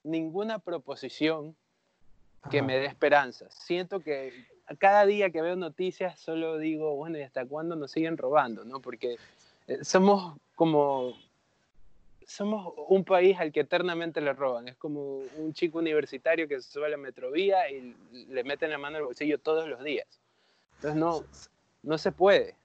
[0.04, 1.56] ninguna proposición
[2.50, 3.50] que me dé esperanza.
[3.50, 4.34] Siento que
[4.80, 8.66] cada día que veo noticias solo digo, bueno, ¿y hasta cuándo nos siguen robando?
[8.66, 8.80] ¿no?
[8.82, 9.18] Porque
[9.68, 11.14] eh, somos como,
[12.26, 14.68] somos un país al que eternamente le roban.
[14.68, 17.96] Es como un chico universitario que se sube a la metrovía y
[18.30, 20.08] le meten la mano al bolsillo todos los días.
[20.76, 21.24] Entonces no,
[21.84, 22.56] no se puede.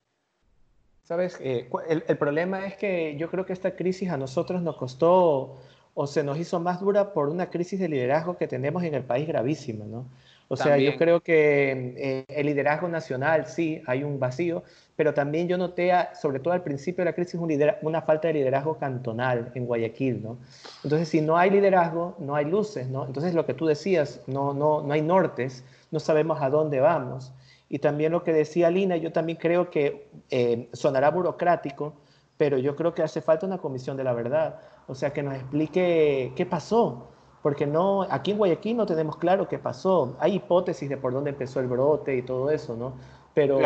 [1.05, 4.77] Sabes, eh, el, el, problema es que yo creo que esta crisis a nosotros nos
[4.77, 5.59] costó
[5.95, 9.03] o se nos hizo más dura por una crisis de liderazgo que tenemos en el
[9.03, 10.07] país gravísima, ¿no?
[10.53, 14.65] O sea, yo creo que eh, el liderazgo nacional, sí, hay un vacío,
[14.97, 17.39] pero también yo noté, sobre todo al principio de la crisis,
[17.83, 20.39] una falta de liderazgo cantonal en Guayaquil, ¿no?
[20.83, 23.07] Entonces, si no hay liderazgo, no hay luces, ¿no?
[23.07, 27.33] Entonces, lo que tú decías, no, no, no hay nortes, no sabemos a dónde vamos.
[27.69, 31.95] Y también lo que decía Lina, yo también creo que eh, sonará burocrático,
[32.37, 35.37] pero yo creo que hace falta una comisión de la verdad, o sea, que nos
[35.37, 40.17] explique qué pasó, porque no, aquí en Guayaquil no tenemos claro qué pasó.
[40.21, 42.95] Hay hipótesis de por dónde empezó el brote y todo eso, ¿no?
[43.35, 43.59] Pero,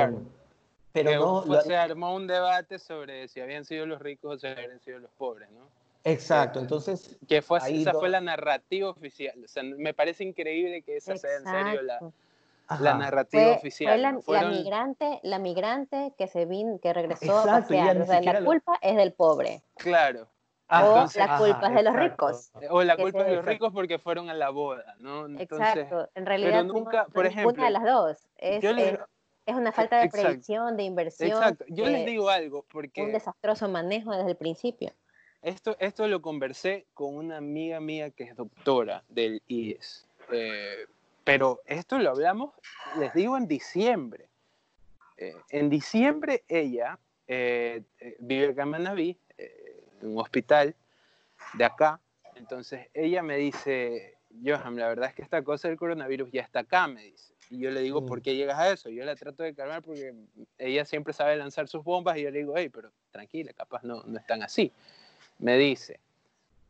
[0.92, 1.60] pero no.
[1.62, 5.10] Se armó un debate sobre si habían sido los ricos o si habían sido los
[5.12, 5.66] pobres, ¿no?
[6.04, 7.16] Exacto, entonces.
[7.26, 9.42] Que fue, esa fue la narrativa oficial.
[9.42, 11.98] O sea, me parece increíble que esa sea en serio la,
[12.78, 14.20] la narrativa oficial.
[14.22, 18.00] Fue la, migrante, la migrante que se vin, que regresó a pasear.
[18.00, 19.62] O sea, la culpa es del pobre.
[19.76, 20.28] Claro.
[20.68, 22.50] O la culpa es de los ricos.
[22.70, 25.26] O la culpa es de los ricos porque fueron a la boda, ¿no?
[25.38, 26.08] exacto.
[26.14, 28.18] En realidad, nunca, por ejemplo, ninguna de las dos.
[28.36, 28.64] Es,
[29.46, 31.30] es, una falta de previsión, de inversión.
[31.30, 31.64] Exacto.
[31.68, 34.92] Yo les digo algo porque un desastroso manejo desde el principio.
[35.42, 40.08] Esto, esto lo conversé con una amiga mía que es doctora del IES.
[40.32, 40.86] Eh,
[41.24, 42.54] pero esto lo hablamos,
[42.98, 44.28] les digo, en diciembre.
[45.16, 46.98] Eh, en diciembre ella
[47.28, 49.18] eh, eh, vive en Manaví,
[50.06, 50.74] un hospital
[51.54, 52.00] de acá.
[52.34, 56.60] Entonces ella me dice, Johan, la verdad es que esta cosa del coronavirus ya está
[56.60, 57.34] acá, me dice.
[57.50, 58.06] Y yo le digo, mm.
[58.06, 58.88] ¿por qué llegas a eso?
[58.88, 60.14] Yo la trato de calmar porque
[60.58, 64.02] ella siempre sabe lanzar sus bombas y yo le digo, hey, pero tranquila, capaz no,
[64.04, 64.72] no están así.
[65.38, 66.00] Me dice,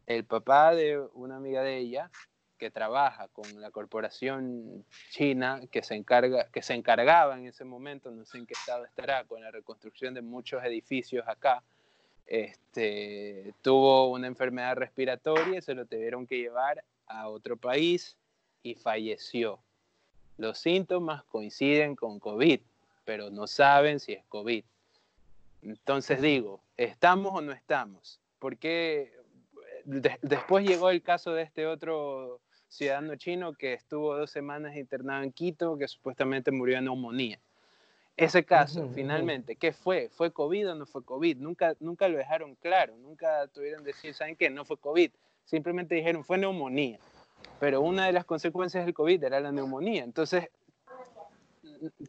[0.06, 2.10] el papá de una amiga de ella
[2.58, 8.10] que trabaja con la corporación china que se, encarga, que se encargaba en ese momento,
[8.10, 11.62] no sé en qué estado estará, con la reconstrucción de muchos edificios acá,
[12.26, 18.16] este, tuvo una enfermedad respiratoria se lo tuvieron que llevar a otro país
[18.62, 19.58] y falleció.
[20.38, 22.60] Los síntomas coinciden con COVID,
[23.04, 24.64] pero no saben si es COVID.
[25.62, 28.20] Entonces digo, ¿estamos o no estamos?
[28.38, 29.12] Porque
[29.84, 35.32] después llegó el caso de este otro ciudadano chino que estuvo dos semanas internado en
[35.32, 37.38] Quito, que supuestamente murió de neumonía.
[38.16, 40.08] Ese caso, finalmente, ¿qué fue?
[40.08, 41.36] ¿Fue COVID o no fue COVID?
[41.38, 44.50] Nunca, nunca lo dejaron claro, nunca tuvieron que decir, ¿saben qué?
[44.50, 45.10] No fue COVID.
[45.44, 46.98] Simplemente dijeron, fue neumonía.
[47.58, 50.04] pero una de las consecuencias del COVID era la neumonía.
[50.04, 50.48] Entonces,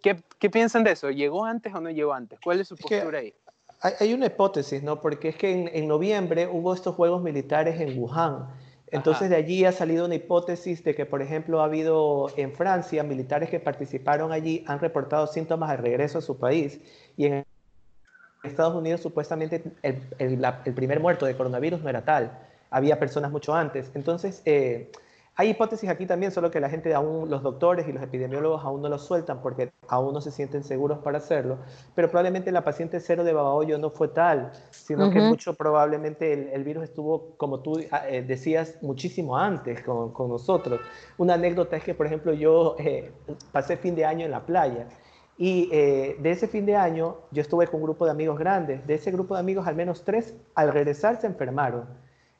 [0.03, 1.09] ¿qué, qué piensan de eso?
[1.09, 2.39] ¿Llegó antes o no llegó antes?
[2.39, 3.33] ¿Cuál es su postura ahí?
[3.81, 5.01] Hay, una hipótesis, ¿no?
[5.01, 8.47] Porque es que en, en, noviembre hubo estos juegos militares en Wuhan.
[8.95, 13.03] Entonces de allí ha salido una hipótesis de que, por ejemplo, ha habido en Francia
[13.03, 16.79] militares que participaron allí, han reportado síntomas al regreso a su país
[17.17, 17.45] y en
[18.43, 22.39] Estados Unidos supuestamente el, el, primer muerto de coronavirus no era tal,
[22.69, 23.91] había personas mucho antes.
[23.95, 24.91] Entonces, eh,
[25.35, 28.81] hay hipótesis aquí también, solo que la gente aún, los doctores y los epidemiólogos aún
[28.81, 31.57] no lo sueltan porque aún no se sienten seguros para hacerlo,
[31.93, 36.63] pero probablemente la paciente cero de Babahoyo no fue tal, sino que mucho probablemente el,
[36.63, 40.79] virus estuvo, como tú ah, eh, decías, muchísimo antes con, con, nosotros.
[41.17, 43.11] Una anécdota es que, por ejemplo, yo eh,
[43.51, 44.87] pasé fin de año en la playa
[45.37, 48.85] y eh, de ese fin de año yo estuve con un grupo de amigos grandes.
[48.87, 51.85] De ese grupo de amigos, al menos tres, al regresar se enfermaron.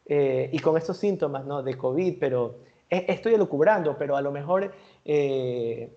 [0.06, 1.64] Eh, y con estos síntomas ¿no?
[1.64, 2.56] de COVID, pero
[3.08, 4.74] estoy elucubrando, pero a lo mejor
[5.04, 5.96] eh,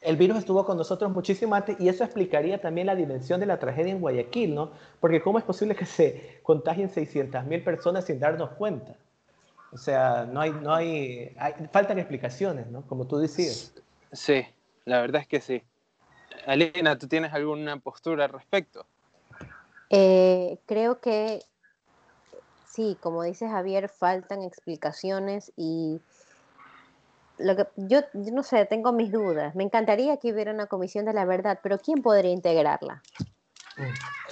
[0.00, 3.58] el virus estuvo con nosotros muchísimo antes y eso explicaría también la dimensión de la
[3.58, 4.72] tragedia en Guayaquil, ¿no?
[5.00, 8.96] Porque ¿cómo es posible que se contagien 600.000 personas sin darnos cuenta?
[9.72, 12.82] O sea, no hay, no hay, hay, faltan explicaciones, ¿no?
[12.82, 13.74] Como tú decías.
[14.12, 14.44] Sí,
[14.84, 15.62] la verdad es que sí.
[16.46, 18.86] Alina, ¿tú tienes alguna postura al respecto?
[19.90, 21.42] Eh, creo que
[22.70, 26.00] sí, como dice Javier, faltan explicaciones y
[27.38, 29.54] lo que yo, no sé, tengo mis dudas.
[29.54, 33.02] Me encantaría que hubiera una comisión de la verdad, pero ¿quién podría integrarla?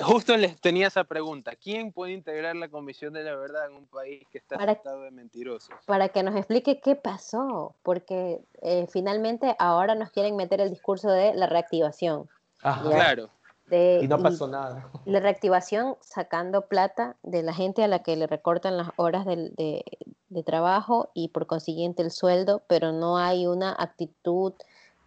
[0.00, 1.56] Justo les tenía esa pregunta.
[1.56, 5.10] ¿Quién puede integrar la Comisión de la Verdad en un país que está atado de
[5.10, 5.74] mentirosos?
[5.86, 11.10] Para que nos explique qué pasó, porque eh, finalmente ahora nos quieren meter el discurso
[11.10, 12.28] de la reactivación.
[12.60, 13.30] Claro.
[13.70, 14.88] Y no pasó nada.
[15.04, 19.84] La reactivación sacando plata de la gente a la que le recortan las horas de,
[20.28, 24.54] de trabajo y por consiguiente el sueldo, pero no hay una actitud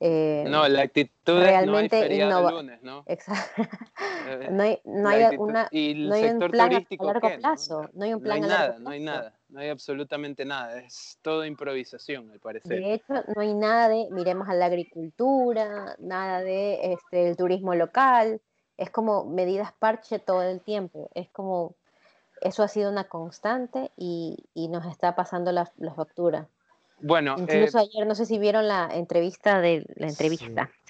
[0.03, 3.03] eh, no, la actitud realmente es no hay lunes, ¿no?
[3.05, 3.61] Exacto.
[4.27, 7.89] Eh, no hay, no hay una, y no hay un plan a largo plazo.
[7.93, 8.83] No hay un plan no hay a nada, largo plazo.
[8.83, 10.79] No hay nada, no hay absolutamente nada.
[10.79, 12.79] Es todo improvisación, al parecer.
[12.79, 17.75] De hecho, no hay nada de miremos a la agricultura, nada de este, el turismo
[17.75, 18.41] local.
[18.81, 21.11] Es como medidas parche todo el tiempo.
[21.13, 21.75] Es como
[22.41, 26.47] eso ha sido una constante y, y nos está pasando la, la factura.
[26.99, 30.71] Bueno, incluso eh, ayer no sé si vieron la entrevista de la entrevista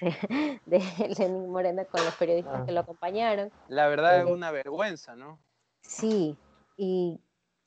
[0.66, 0.82] de,
[1.18, 2.66] Lenín Moreno con los periodistas ah.
[2.66, 3.52] que lo acompañaron.
[3.68, 5.38] La verdad es eh, una vergüenza, ¿no?
[5.82, 6.38] Sí,
[6.78, 7.20] y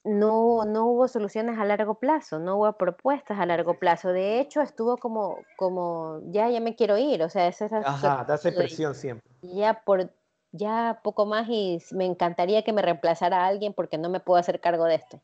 [0.05, 4.09] no, no hubo soluciones a largo plazo, no hubo propuestas a largo plazo.
[4.09, 8.23] De hecho, estuvo como, como ya, ya me quiero ir, o sea, esa es Ajá,
[8.23, 9.27] da esa siempre.
[9.41, 10.09] Ya por
[10.51, 14.39] ya poco más y me encantaría que me reemplazara a alguien porque no me puedo
[14.39, 15.19] hacer cargo de esto.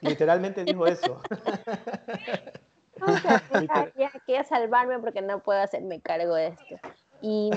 [0.00, 1.20] Literalmente dijo eso.
[3.96, 6.76] ya, quiero salvarme porque no puedo hacerme cargo de esto.
[7.20, 7.50] Y,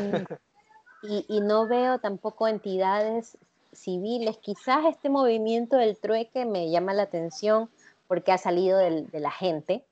[1.03, 3.38] y, no veo tampoco entidades
[3.72, 4.38] civiles.
[4.38, 7.69] Quizás este movimiento del trueque me llama la atención
[8.07, 9.84] porque ha salido de la gente.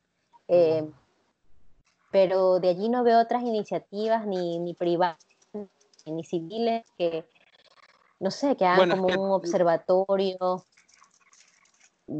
[0.47, 0.89] Eh,
[2.11, 5.19] pero de allí no veo otras iniciativas ni, ni privadas
[6.05, 7.23] ni civiles que,
[8.19, 10.63] no sé, que hagan como un observatorio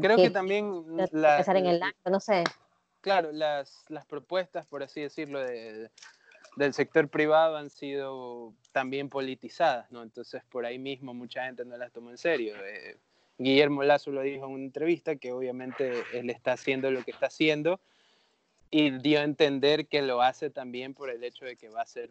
[0.00, 0.84] Creo que, también...
[1.12, 2.44] La, en el no sé.
[3.00, 5.90] Claro, las, las propuestas, por así decirlo, de,
[6.56, 10.02] del sector privado han sido también politizadas, ¿no?
[10.02, 12.54] Entonces, por ahí mismo mucha gente no las tomó en serio.
[12.64, 12.96] Eh,
[13.38, 17.26] Guillermo Lazo lo dijo en una entrevista, que obviamente él está haciendo lo que está
[17.26, 17.80] haciendo
[18.70, 21.86] y dio a entender que lo hace también por el hecho de que va a
[21.86, 22.10] ser,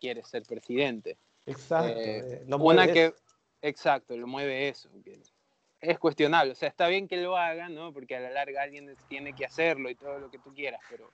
[0.00, 1.18] quiere ser presidente.
[1.46, 2.00] Exacto.
[2.00, 3.14] Eh, lo una que,
[3.62, 4.90] exacto, lo mueve eso
[5.80, 6.52] es cuestionable.
[6.52, 7.92] O sea, está bien que lo hagan, ¿no?
[7.92, 11.12] Porque a la larga alguien tiene que hacerlo y todo lo que tú quieras, pero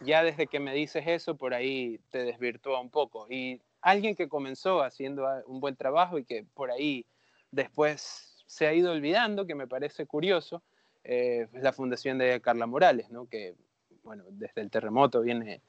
[0.00, 3.26] ya desde que me dices eso, por ahí te desvirtúa un poco.
[3.28, 7.06] Y alguien que comenzó haciendo un buen trabajo y que por ahí
[7.50, 10.62] después se ha ido olvidando, que me parece curioso,
[11.04, 13.26] eh, es la fundación de Carla Morales, ¿no?
[13.26, 13.54] Que,
[14.02, 15.62] bueno, desde el terremoto viene,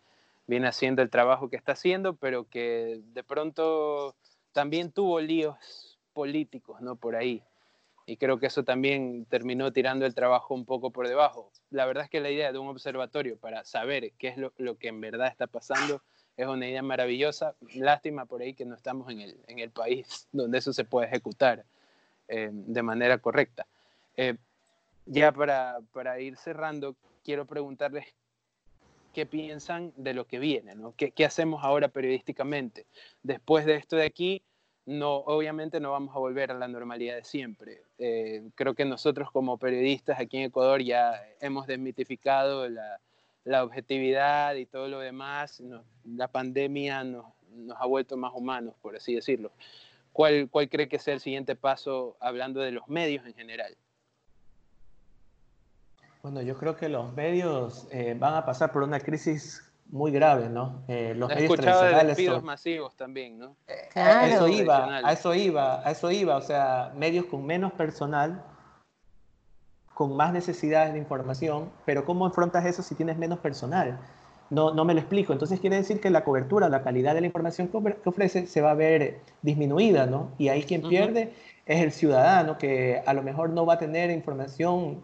[0.48, 4.16] viene haciendo el trabajo que está haciendo, pero que de pronto
[4.52, 6.96] también tuvo líos políticos, ¿no?
[6.96, 7.44] Por ahí
[8.12, 11.50] y creo que eso también terminó tirando el trabajo un poco por debajo.
[11.70, 14.90] La verdad es que la idea de un observatorio para saber qué es lo, que
[14.90, 16.02] en verdad está pasando
[16.36, 17.56] es una idea maravillosa.
[17.74, 21.08] Lástima por ahí que no estamos en el, en el país donde eso se puede
[21.08, 21.64] ejecutar
[22.28, 23.66] eh, de manera correcta.
[24.18, 24.36] Eh,
[25.06, 28.08] ya para, para, ir cerrando, quiero preguntarles
[29.14, 30.94] qué piensan de lo que viene, ¿no?
[30.98, 32.88] ¿Qué, ¿Qué hacemos ahora periodísticamente?
[33.24, 34.44] Después de esto de aquí,
[34.86, 37.84] no, obviamente no vamos a volver a la normalidad de siempre.
[37.98, 43.00] Eh, creo que nosotros como periodistas aquí en Ecuador ya hemos desmitificado la,
[43.44, 45.62] la objetividad y todo lo demás.
[46.06, 47.26] la pandemia nos,
[47.56, 49.52] nos, ha vuelto más humanos, por así decirlo.
[50.14, 53.76] ¿Cuál, ¿Cuál cree que sea el siguiente paso hablando de los medios en general?
[56.22, 60.50] Bueno, yo creo que los medios eh, van a pasar por una crisis muy grave,
[60.50, 60.84] ¿no?
[60.88, 63.56] Eh, los medios tradicionales de despidos masivos también, ¿no?
[63.68, 67.74] Eh, a eso iba, a eso iba, a eso iba, o sea, medios con menos
[67.74, 68.42] personal,
[69.94, 74.00] con más necesidades de información, pero ¿cómo enfrentas eso si tienes menos personal?
[74.50, 75.32] No, no me lo explico.
[75.34, 78.72] Entonces quiere decir que la cobertura, la calidad de la información que ofrece se va
[78.72, 80.32] a ver disminuida, ¿no?
[80.38, 81.34] Y ahí quien pierde
[81.66, 85.04] es el ciudadano, que a lo mejor no va a tener información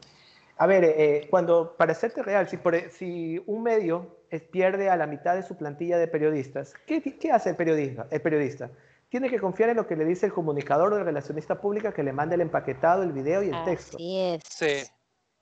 [0.57, 4.17] a ver, eh, cuando, para serte real, si, e, si un medio
[4.51, 8.21] pierde a la mitad de su plantilla de periodistas, ¿qué, qué hace el periodista, el
[8.21, 8.69] periodista?
[9.09, 12.03] Tiene que confiar en lo que le dice el comunicador o el relacionista pública que
[12.03, 13.97] le mande el empaquetado, el video y el texto.
[13.97, 14.43] Sí es.
[14.49, 14.91] Sí.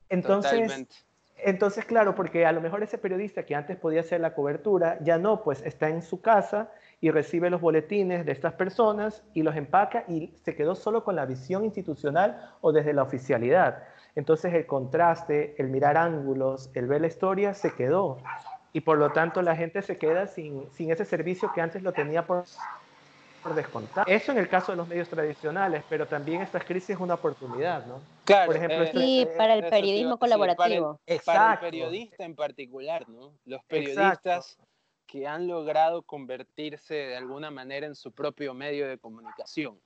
[0.10, 0.86] Entonces,
[1.38, 5.18] entonces, claro, porque a lo mejor ese periodista que antes podía hacer la cobertura, ya
[5.18, 9.56] no, pues está en su casa y recibe los boletines de estas personas y los
[9.56, 13.84] empaca y se quedó solo con la visión institucional o desde la oficialidad.
[14.16, 18.18] Entonces el contraste, el mirar ángulos, el ver la historia se quedó.
[18.72, 21.94] Y por lo tanto la gente se queda sin, sin ese servicio que antes lo
[21.94, 22.46] tenía por,
[23.44, 24.10] por descontar.
[24.10, 27.86] Eso en el caso de los medios tradicionales, pero también esta crisis es una oportunidad,
[27.86, 28.02] ¿no?
[28.24, 28.48] Claro.
[28.48, 31.00] Por ejemplo, sí, este, para el periodismo colaborativo.
[31.26, 33.34] para, el, periodista en particular, ¿no?
[33.46, 34.58] Los periodistas
[35.06, 39.80] que han logrado convertirse de alguna manera en su propio medio de comunicación.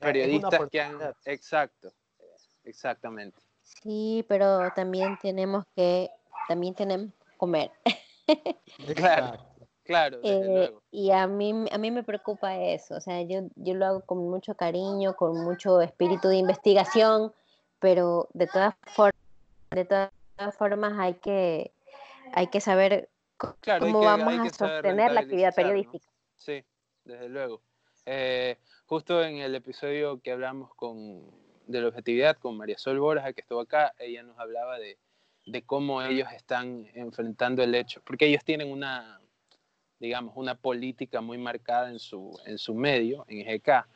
[0.00, 0.98] Periodistas que han...
[1.24, 1.92] Exacto.
[2.66, 3.40] Exactamente.
[3.62, 6.10] Sí, pero también tenemos que,
[6.48, 7.70] también tenemos que comer.
[8.96, 9.38] Claro,
[9.84, 10.18] claro.
[10.24, 14.00] Eh, y a mí, a mí me preocupa eso, o sea, yo, yo lo hago
[14.00, 17.32] con mucho cariño, con mucho espíritu de investigación,
[17.78, 19.14] pero de todas formas,
[19.70, 21.72] de todas formas hay que,
[22.32, 26.08] hay que saber cómo vamos a sostener la actividad periodística.
[26.34, 26.64] Sí,
[27.04, 27.62] desde luego.
[28.06, 33.32] Eh, justo en el episodio que hablamos con de la objetividad con María Sol Borja,
[33.32, 34.98] que estuvo acá, ella nos hablaba de,
[35.46, 39.20] de cómo ellos están enfrentando el hecho, porque ellos tienen una,
[39.98, 43.86] digamos, una política muy marcada en su, en su medio, en GK,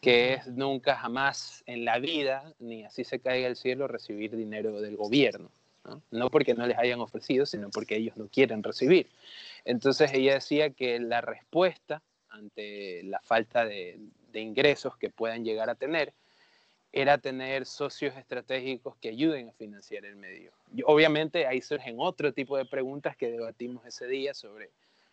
[0.00, 4.80] que es nunca jamás en la vida, ni así se caiga el cielo, recibir dinero
[4.80, 5.50] del gobierno.
[5.84, 6.02] ¿no?
[6.10, 9.08] no porque no les hayan ofrecido, sino porque ellos no quieren recibir.
[9.64, 13.98] Entonces ella decía que la respuesta ante la falta de,
[14.30, 16.12] de ingresos que puedan llegar a tener
[16.92, 20.52] era tener socios estratégicos que ayuden a financiar el medio.
[20.86, 24.70] obviamente ahí surgen otro tipo de preguntas que debatimos ese día sobre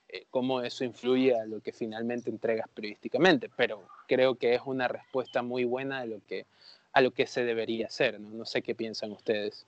[0.08, 4.88] eh, cómo eso influye a lo que finalmente entregas periodísticamente, pero creo que es una
[4.88, 6.46] respuesta muy buena a lo que,
[6.94, 8.20] a lo que se debería hacer.
[8.20, 9.66] No, sé qué piensan ustedes.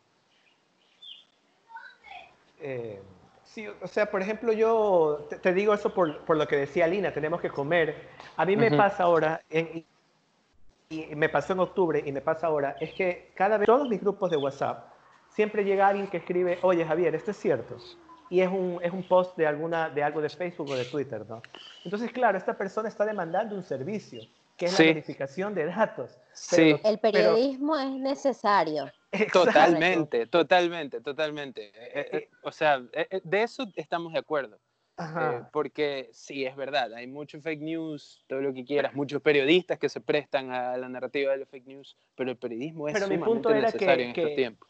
[2.62, 3.02] Eh,
[3.44, 7.12] sí, o sea, por ejemplo, yo te, digo eso por, por, lo que decía Lina,
[7.12, 8.08] tenemos que comer.
[8.38, 9.86] A mí me pasa ahora, en,
[10.90, 14.00] y me pasó en octubre y me pasa ahora, es que cada vez, todos mis
[14.00, 14.94] grupos de WhatsApp,
[15.30, 17.78] siempre llega alguien que escribe, oye Javier, esto es cierto.
[18.30, 21.26] Y es un, es un post de, alguna, de algo de Facebook o de Twitter,
[21.28, 21.42] ¿no?
[21.86, 24.22] Entonces, claro, esta persona está demandando un servicio,
[24.58, 26.18] que es la verificación de datos.
[26.34, 26.78] sí.
[26.84, 28.92] El periodismo es necesario.
[29.32, 31.72] Totalmente, totalmente, totalmente.
[31.74, 34.60] Eh, eh, o sea, eh, de eso estamos de acuerdo.
[35.00, 39.78] Eh, porque sí, es verdad, hay mucho fake news, todo lo que quieras, muchos periodistas
[39.78, 43.06] que se prestan a la narrativa de los fake news, pero el periodismo es pero
[43.06, 44.70] sumamente mi punto era necesario en estos tiempos.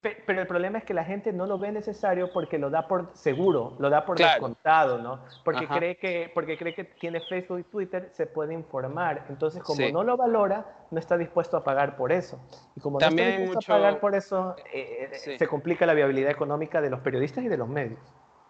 [0.00, 3.10] pero el problema es que la gente no lo ve necesario porque lo da por
[3.12, 5.20] seguro, lo da por descontado, ¿no?
[5.44, 9.26] Porque cree, que, porque cree que tiene Facebook y Twitter, se puede informar.
[9.28, 12.40] Entonces, como no lo valora, no está dispuesto a pagar por eso.
[12.76, 16.30] Y como no está dispuesto a pagar por eso, eh, eh, se complica la viabilidad
[16.30, 18.00] económica de los periodistas y de los medios.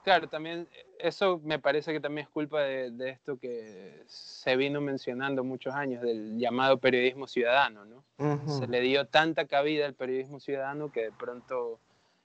[0.02, 4.80] Claro, también eh, eso me parece que también es culpa de, esto que se vino
[4.80, 8.02] mencionando muchos años, del llamado periodismo ciudadano, ¿no?
[8.46, 11.80] Se le dio tanta cabida al periodismo ciudadano que de pronto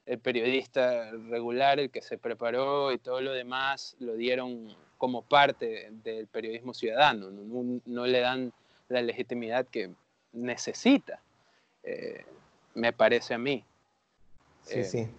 [0.06, 5.90] el periodista regular, el que se preparó y todo lo demás, lo dieron como parte
[5.90, 8.52] del periodismo ciudadano, no, le dan
[8.88, 9.90] la legitimidad que
[10.32, 11.20] necesita,
[11.82, 12.24] eh,
[12.74, 13.64] me parece a mí.
[14.62, 14.98] Sí, sí.
[14.98, 15.10] Eh,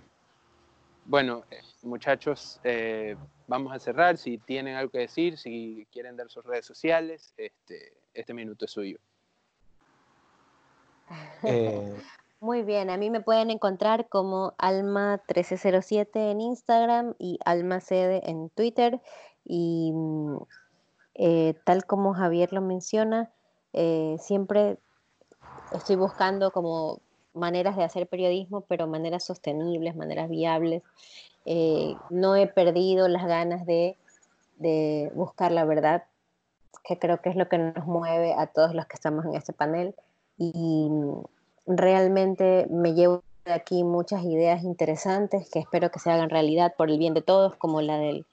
[1.06, 1.44] bueno,
[1.84, 3.16] muchachos, eh,
[3.48, 4.18] vamos a cerrar.
[4.18, 8.72] Si tienen algo que decir, si quieren dar sus redes sociales, este, este minuto es
[8.72, 9.00] suyo.
[11.44, 11.96] Eh,
[12.40, 19.02] Muy bien, a mí me pueden encontrar como Alma1307 en Instagram y AlmaCede en Twitter.
[19.44, 20.38] Y mm,
[21.22, 23.30] Eh, tal como Javier lo menciona,
[23.74, 24.78] eh, siempre
[25.74, 27.02] estoy buscando como
[27.34, 30.82] maneras de hacer periodismo, pero maneras sostenibles, maneras viables.
[31.52, 33.98] Eh, no he perdido las ganas de,
[35.16, 36.04] buscar la verdad,
[36.84, 39.52] que creo que es lo que nos mueve a todos los que estamos en este
[39.52, 39.96] panel.
[40.38, 40.92] Y
[41.66, 46.92] realmente me llevo de aquí muchas ideas interesantes que espero que se hagan realidad por
[46.92, 48.28] el bien de todos, como la del,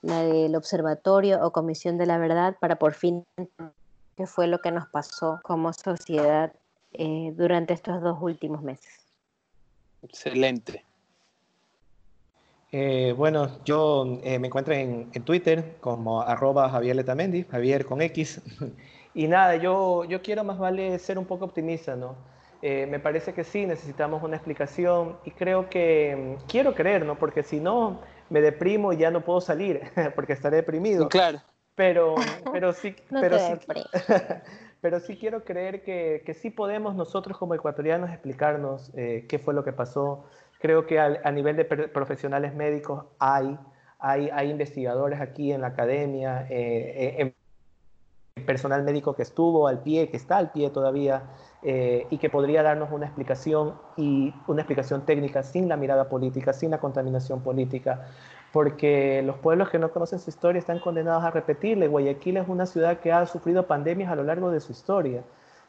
[0.00, 3.24] la del Observatorio o Comisión de la Verdad, para por fin
[4.16, 6.52] qué fue lo que nos pasó como sociedad
[6.92, 9.06] eh, durante estos dos últimos meses.
[10.02, 10.84] Excelente.
[12.72, 18.40] Eh, bueno, yo eh, me encuentro en, Twitter como arroba Javier Letamendi, Javier con X.
[19.14, 22.30] y nada, yo, yo quiero más vale ser un poco optimista, ¿no?
[22.62, 27.18] me parece que sí, necesitamos una explicación y creo que mm, quiero creer, ¿no?
[27.18, 29.80] Porque si no, me deprimo y ya no puedo salir,
[30.14, 31.08] porque estaré deprimido.
[31.08, 31.40] Claro.
[31.74, 32.14] Pero,
[32.52, 33.54] pero sí, pero, sí
[34.80, 39.52] pero sí quiero creer que, que, sí podemos nosotros como ecuatorianos explicarnos eh, qué fue
[39.52, 40.24] lo que pasó.
[40.60, 43.58] Creo que a, nivel de profesionales médicos hay,
[43.98, 47.16] hay, hay, investigadores aquí en la academia, eh,
[48.36, 51.22] eh, personal médico que estuvo al pie, que está al pie todavía,
[51.62, 56.70] y que podría darnos una explicación y una explicación técnica sin la mirada política, sin
[56.70, 58.06] la contaminación política,
[58.52, 61.86] porque los pueblos que no conocen su historia están condenados a repetirle.
[61.86, 65.22] Guayaquil es una ciudad que ha sufrido pandemias a lo largo de su historia.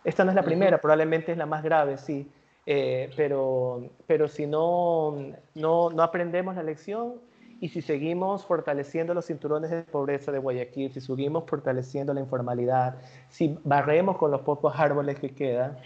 [0.03, 2.31] Esta no es la primera, probablemente es la más grave, sí,
[2.65, 5.15] eh, pero, pero si no,
[5.55, 7.15] no, no aprendemos la lección
[7.59, 12.95] y si seguimos fortaleciendo los cinturones de pobreza de Guayaquil, si seguimos fortaleciendo la informalidad,
[13.29, 15.77] si barremos con los pocos árboles que quedan,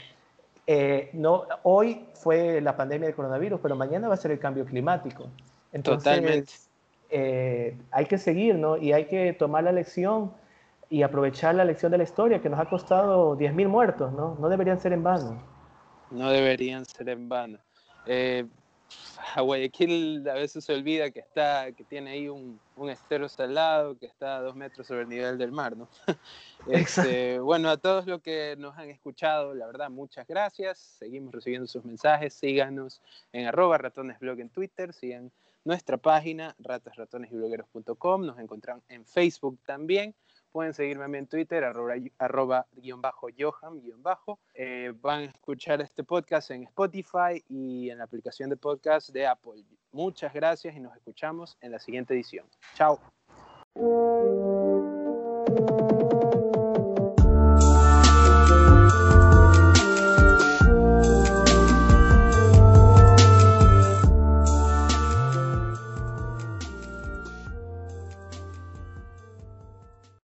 [0.67, 4.65] eh, no, hoy fue la pandemia del coronavirus, pero mañana va a ser el cambio
[4.65, 5.27] climático.
[5.71, 6.53] Entonces, Totalmente.
[7.09, 8.77] Eh, hay que seguir, ¿no?
[8.77, 10.31] Y hay que tomar la lección
[10.89, 14.37] y aprovechar la lección de la historia que nos ha costado 10.000 muertos, ¿no?
[14.39, 15.54] No deberían ser en vano.
[16.11, 17.59] No deberían ser en vano.
[18.05, 18.45] Eh,
[19.35, 23.97] a Guayaquil a veces se olvida que está, que tiene ahí un, un estero salado
[23.97, 25.89] que está a dos metros sobre el nivel del mar, ¿no?
[26.67, 30.79] Este, bueno, a todos los que nos han escuchado, la verdad, muchas gracias.
[30.97, 32.33] Seguimos recibiendo sus mensajes.
[32.33, 33.03] Síganos
[33.33, 34.91] en arroba ratonesblog en Twitter.
[34.91, 35.31] Sigan
[35.63, 38.25] nuestra página, ratasratonesybloggeros.com.
[38.25, 40.15] Nos encontrarán en Facebook también.
[40.55, 44.39] Pueden seguirme en Twitter, arroba, guion bajo Johan, guion bajo.
[44.53, 49.27] Eh, van a escuchar este podcast en Spotify y en la aplicación de podcast de
[49.27, 49.65] Apple.
[49.91, 52.45] Muchas gracias y nos escuchamos en la siguiente edición.
[52.73, 53.01] Chao.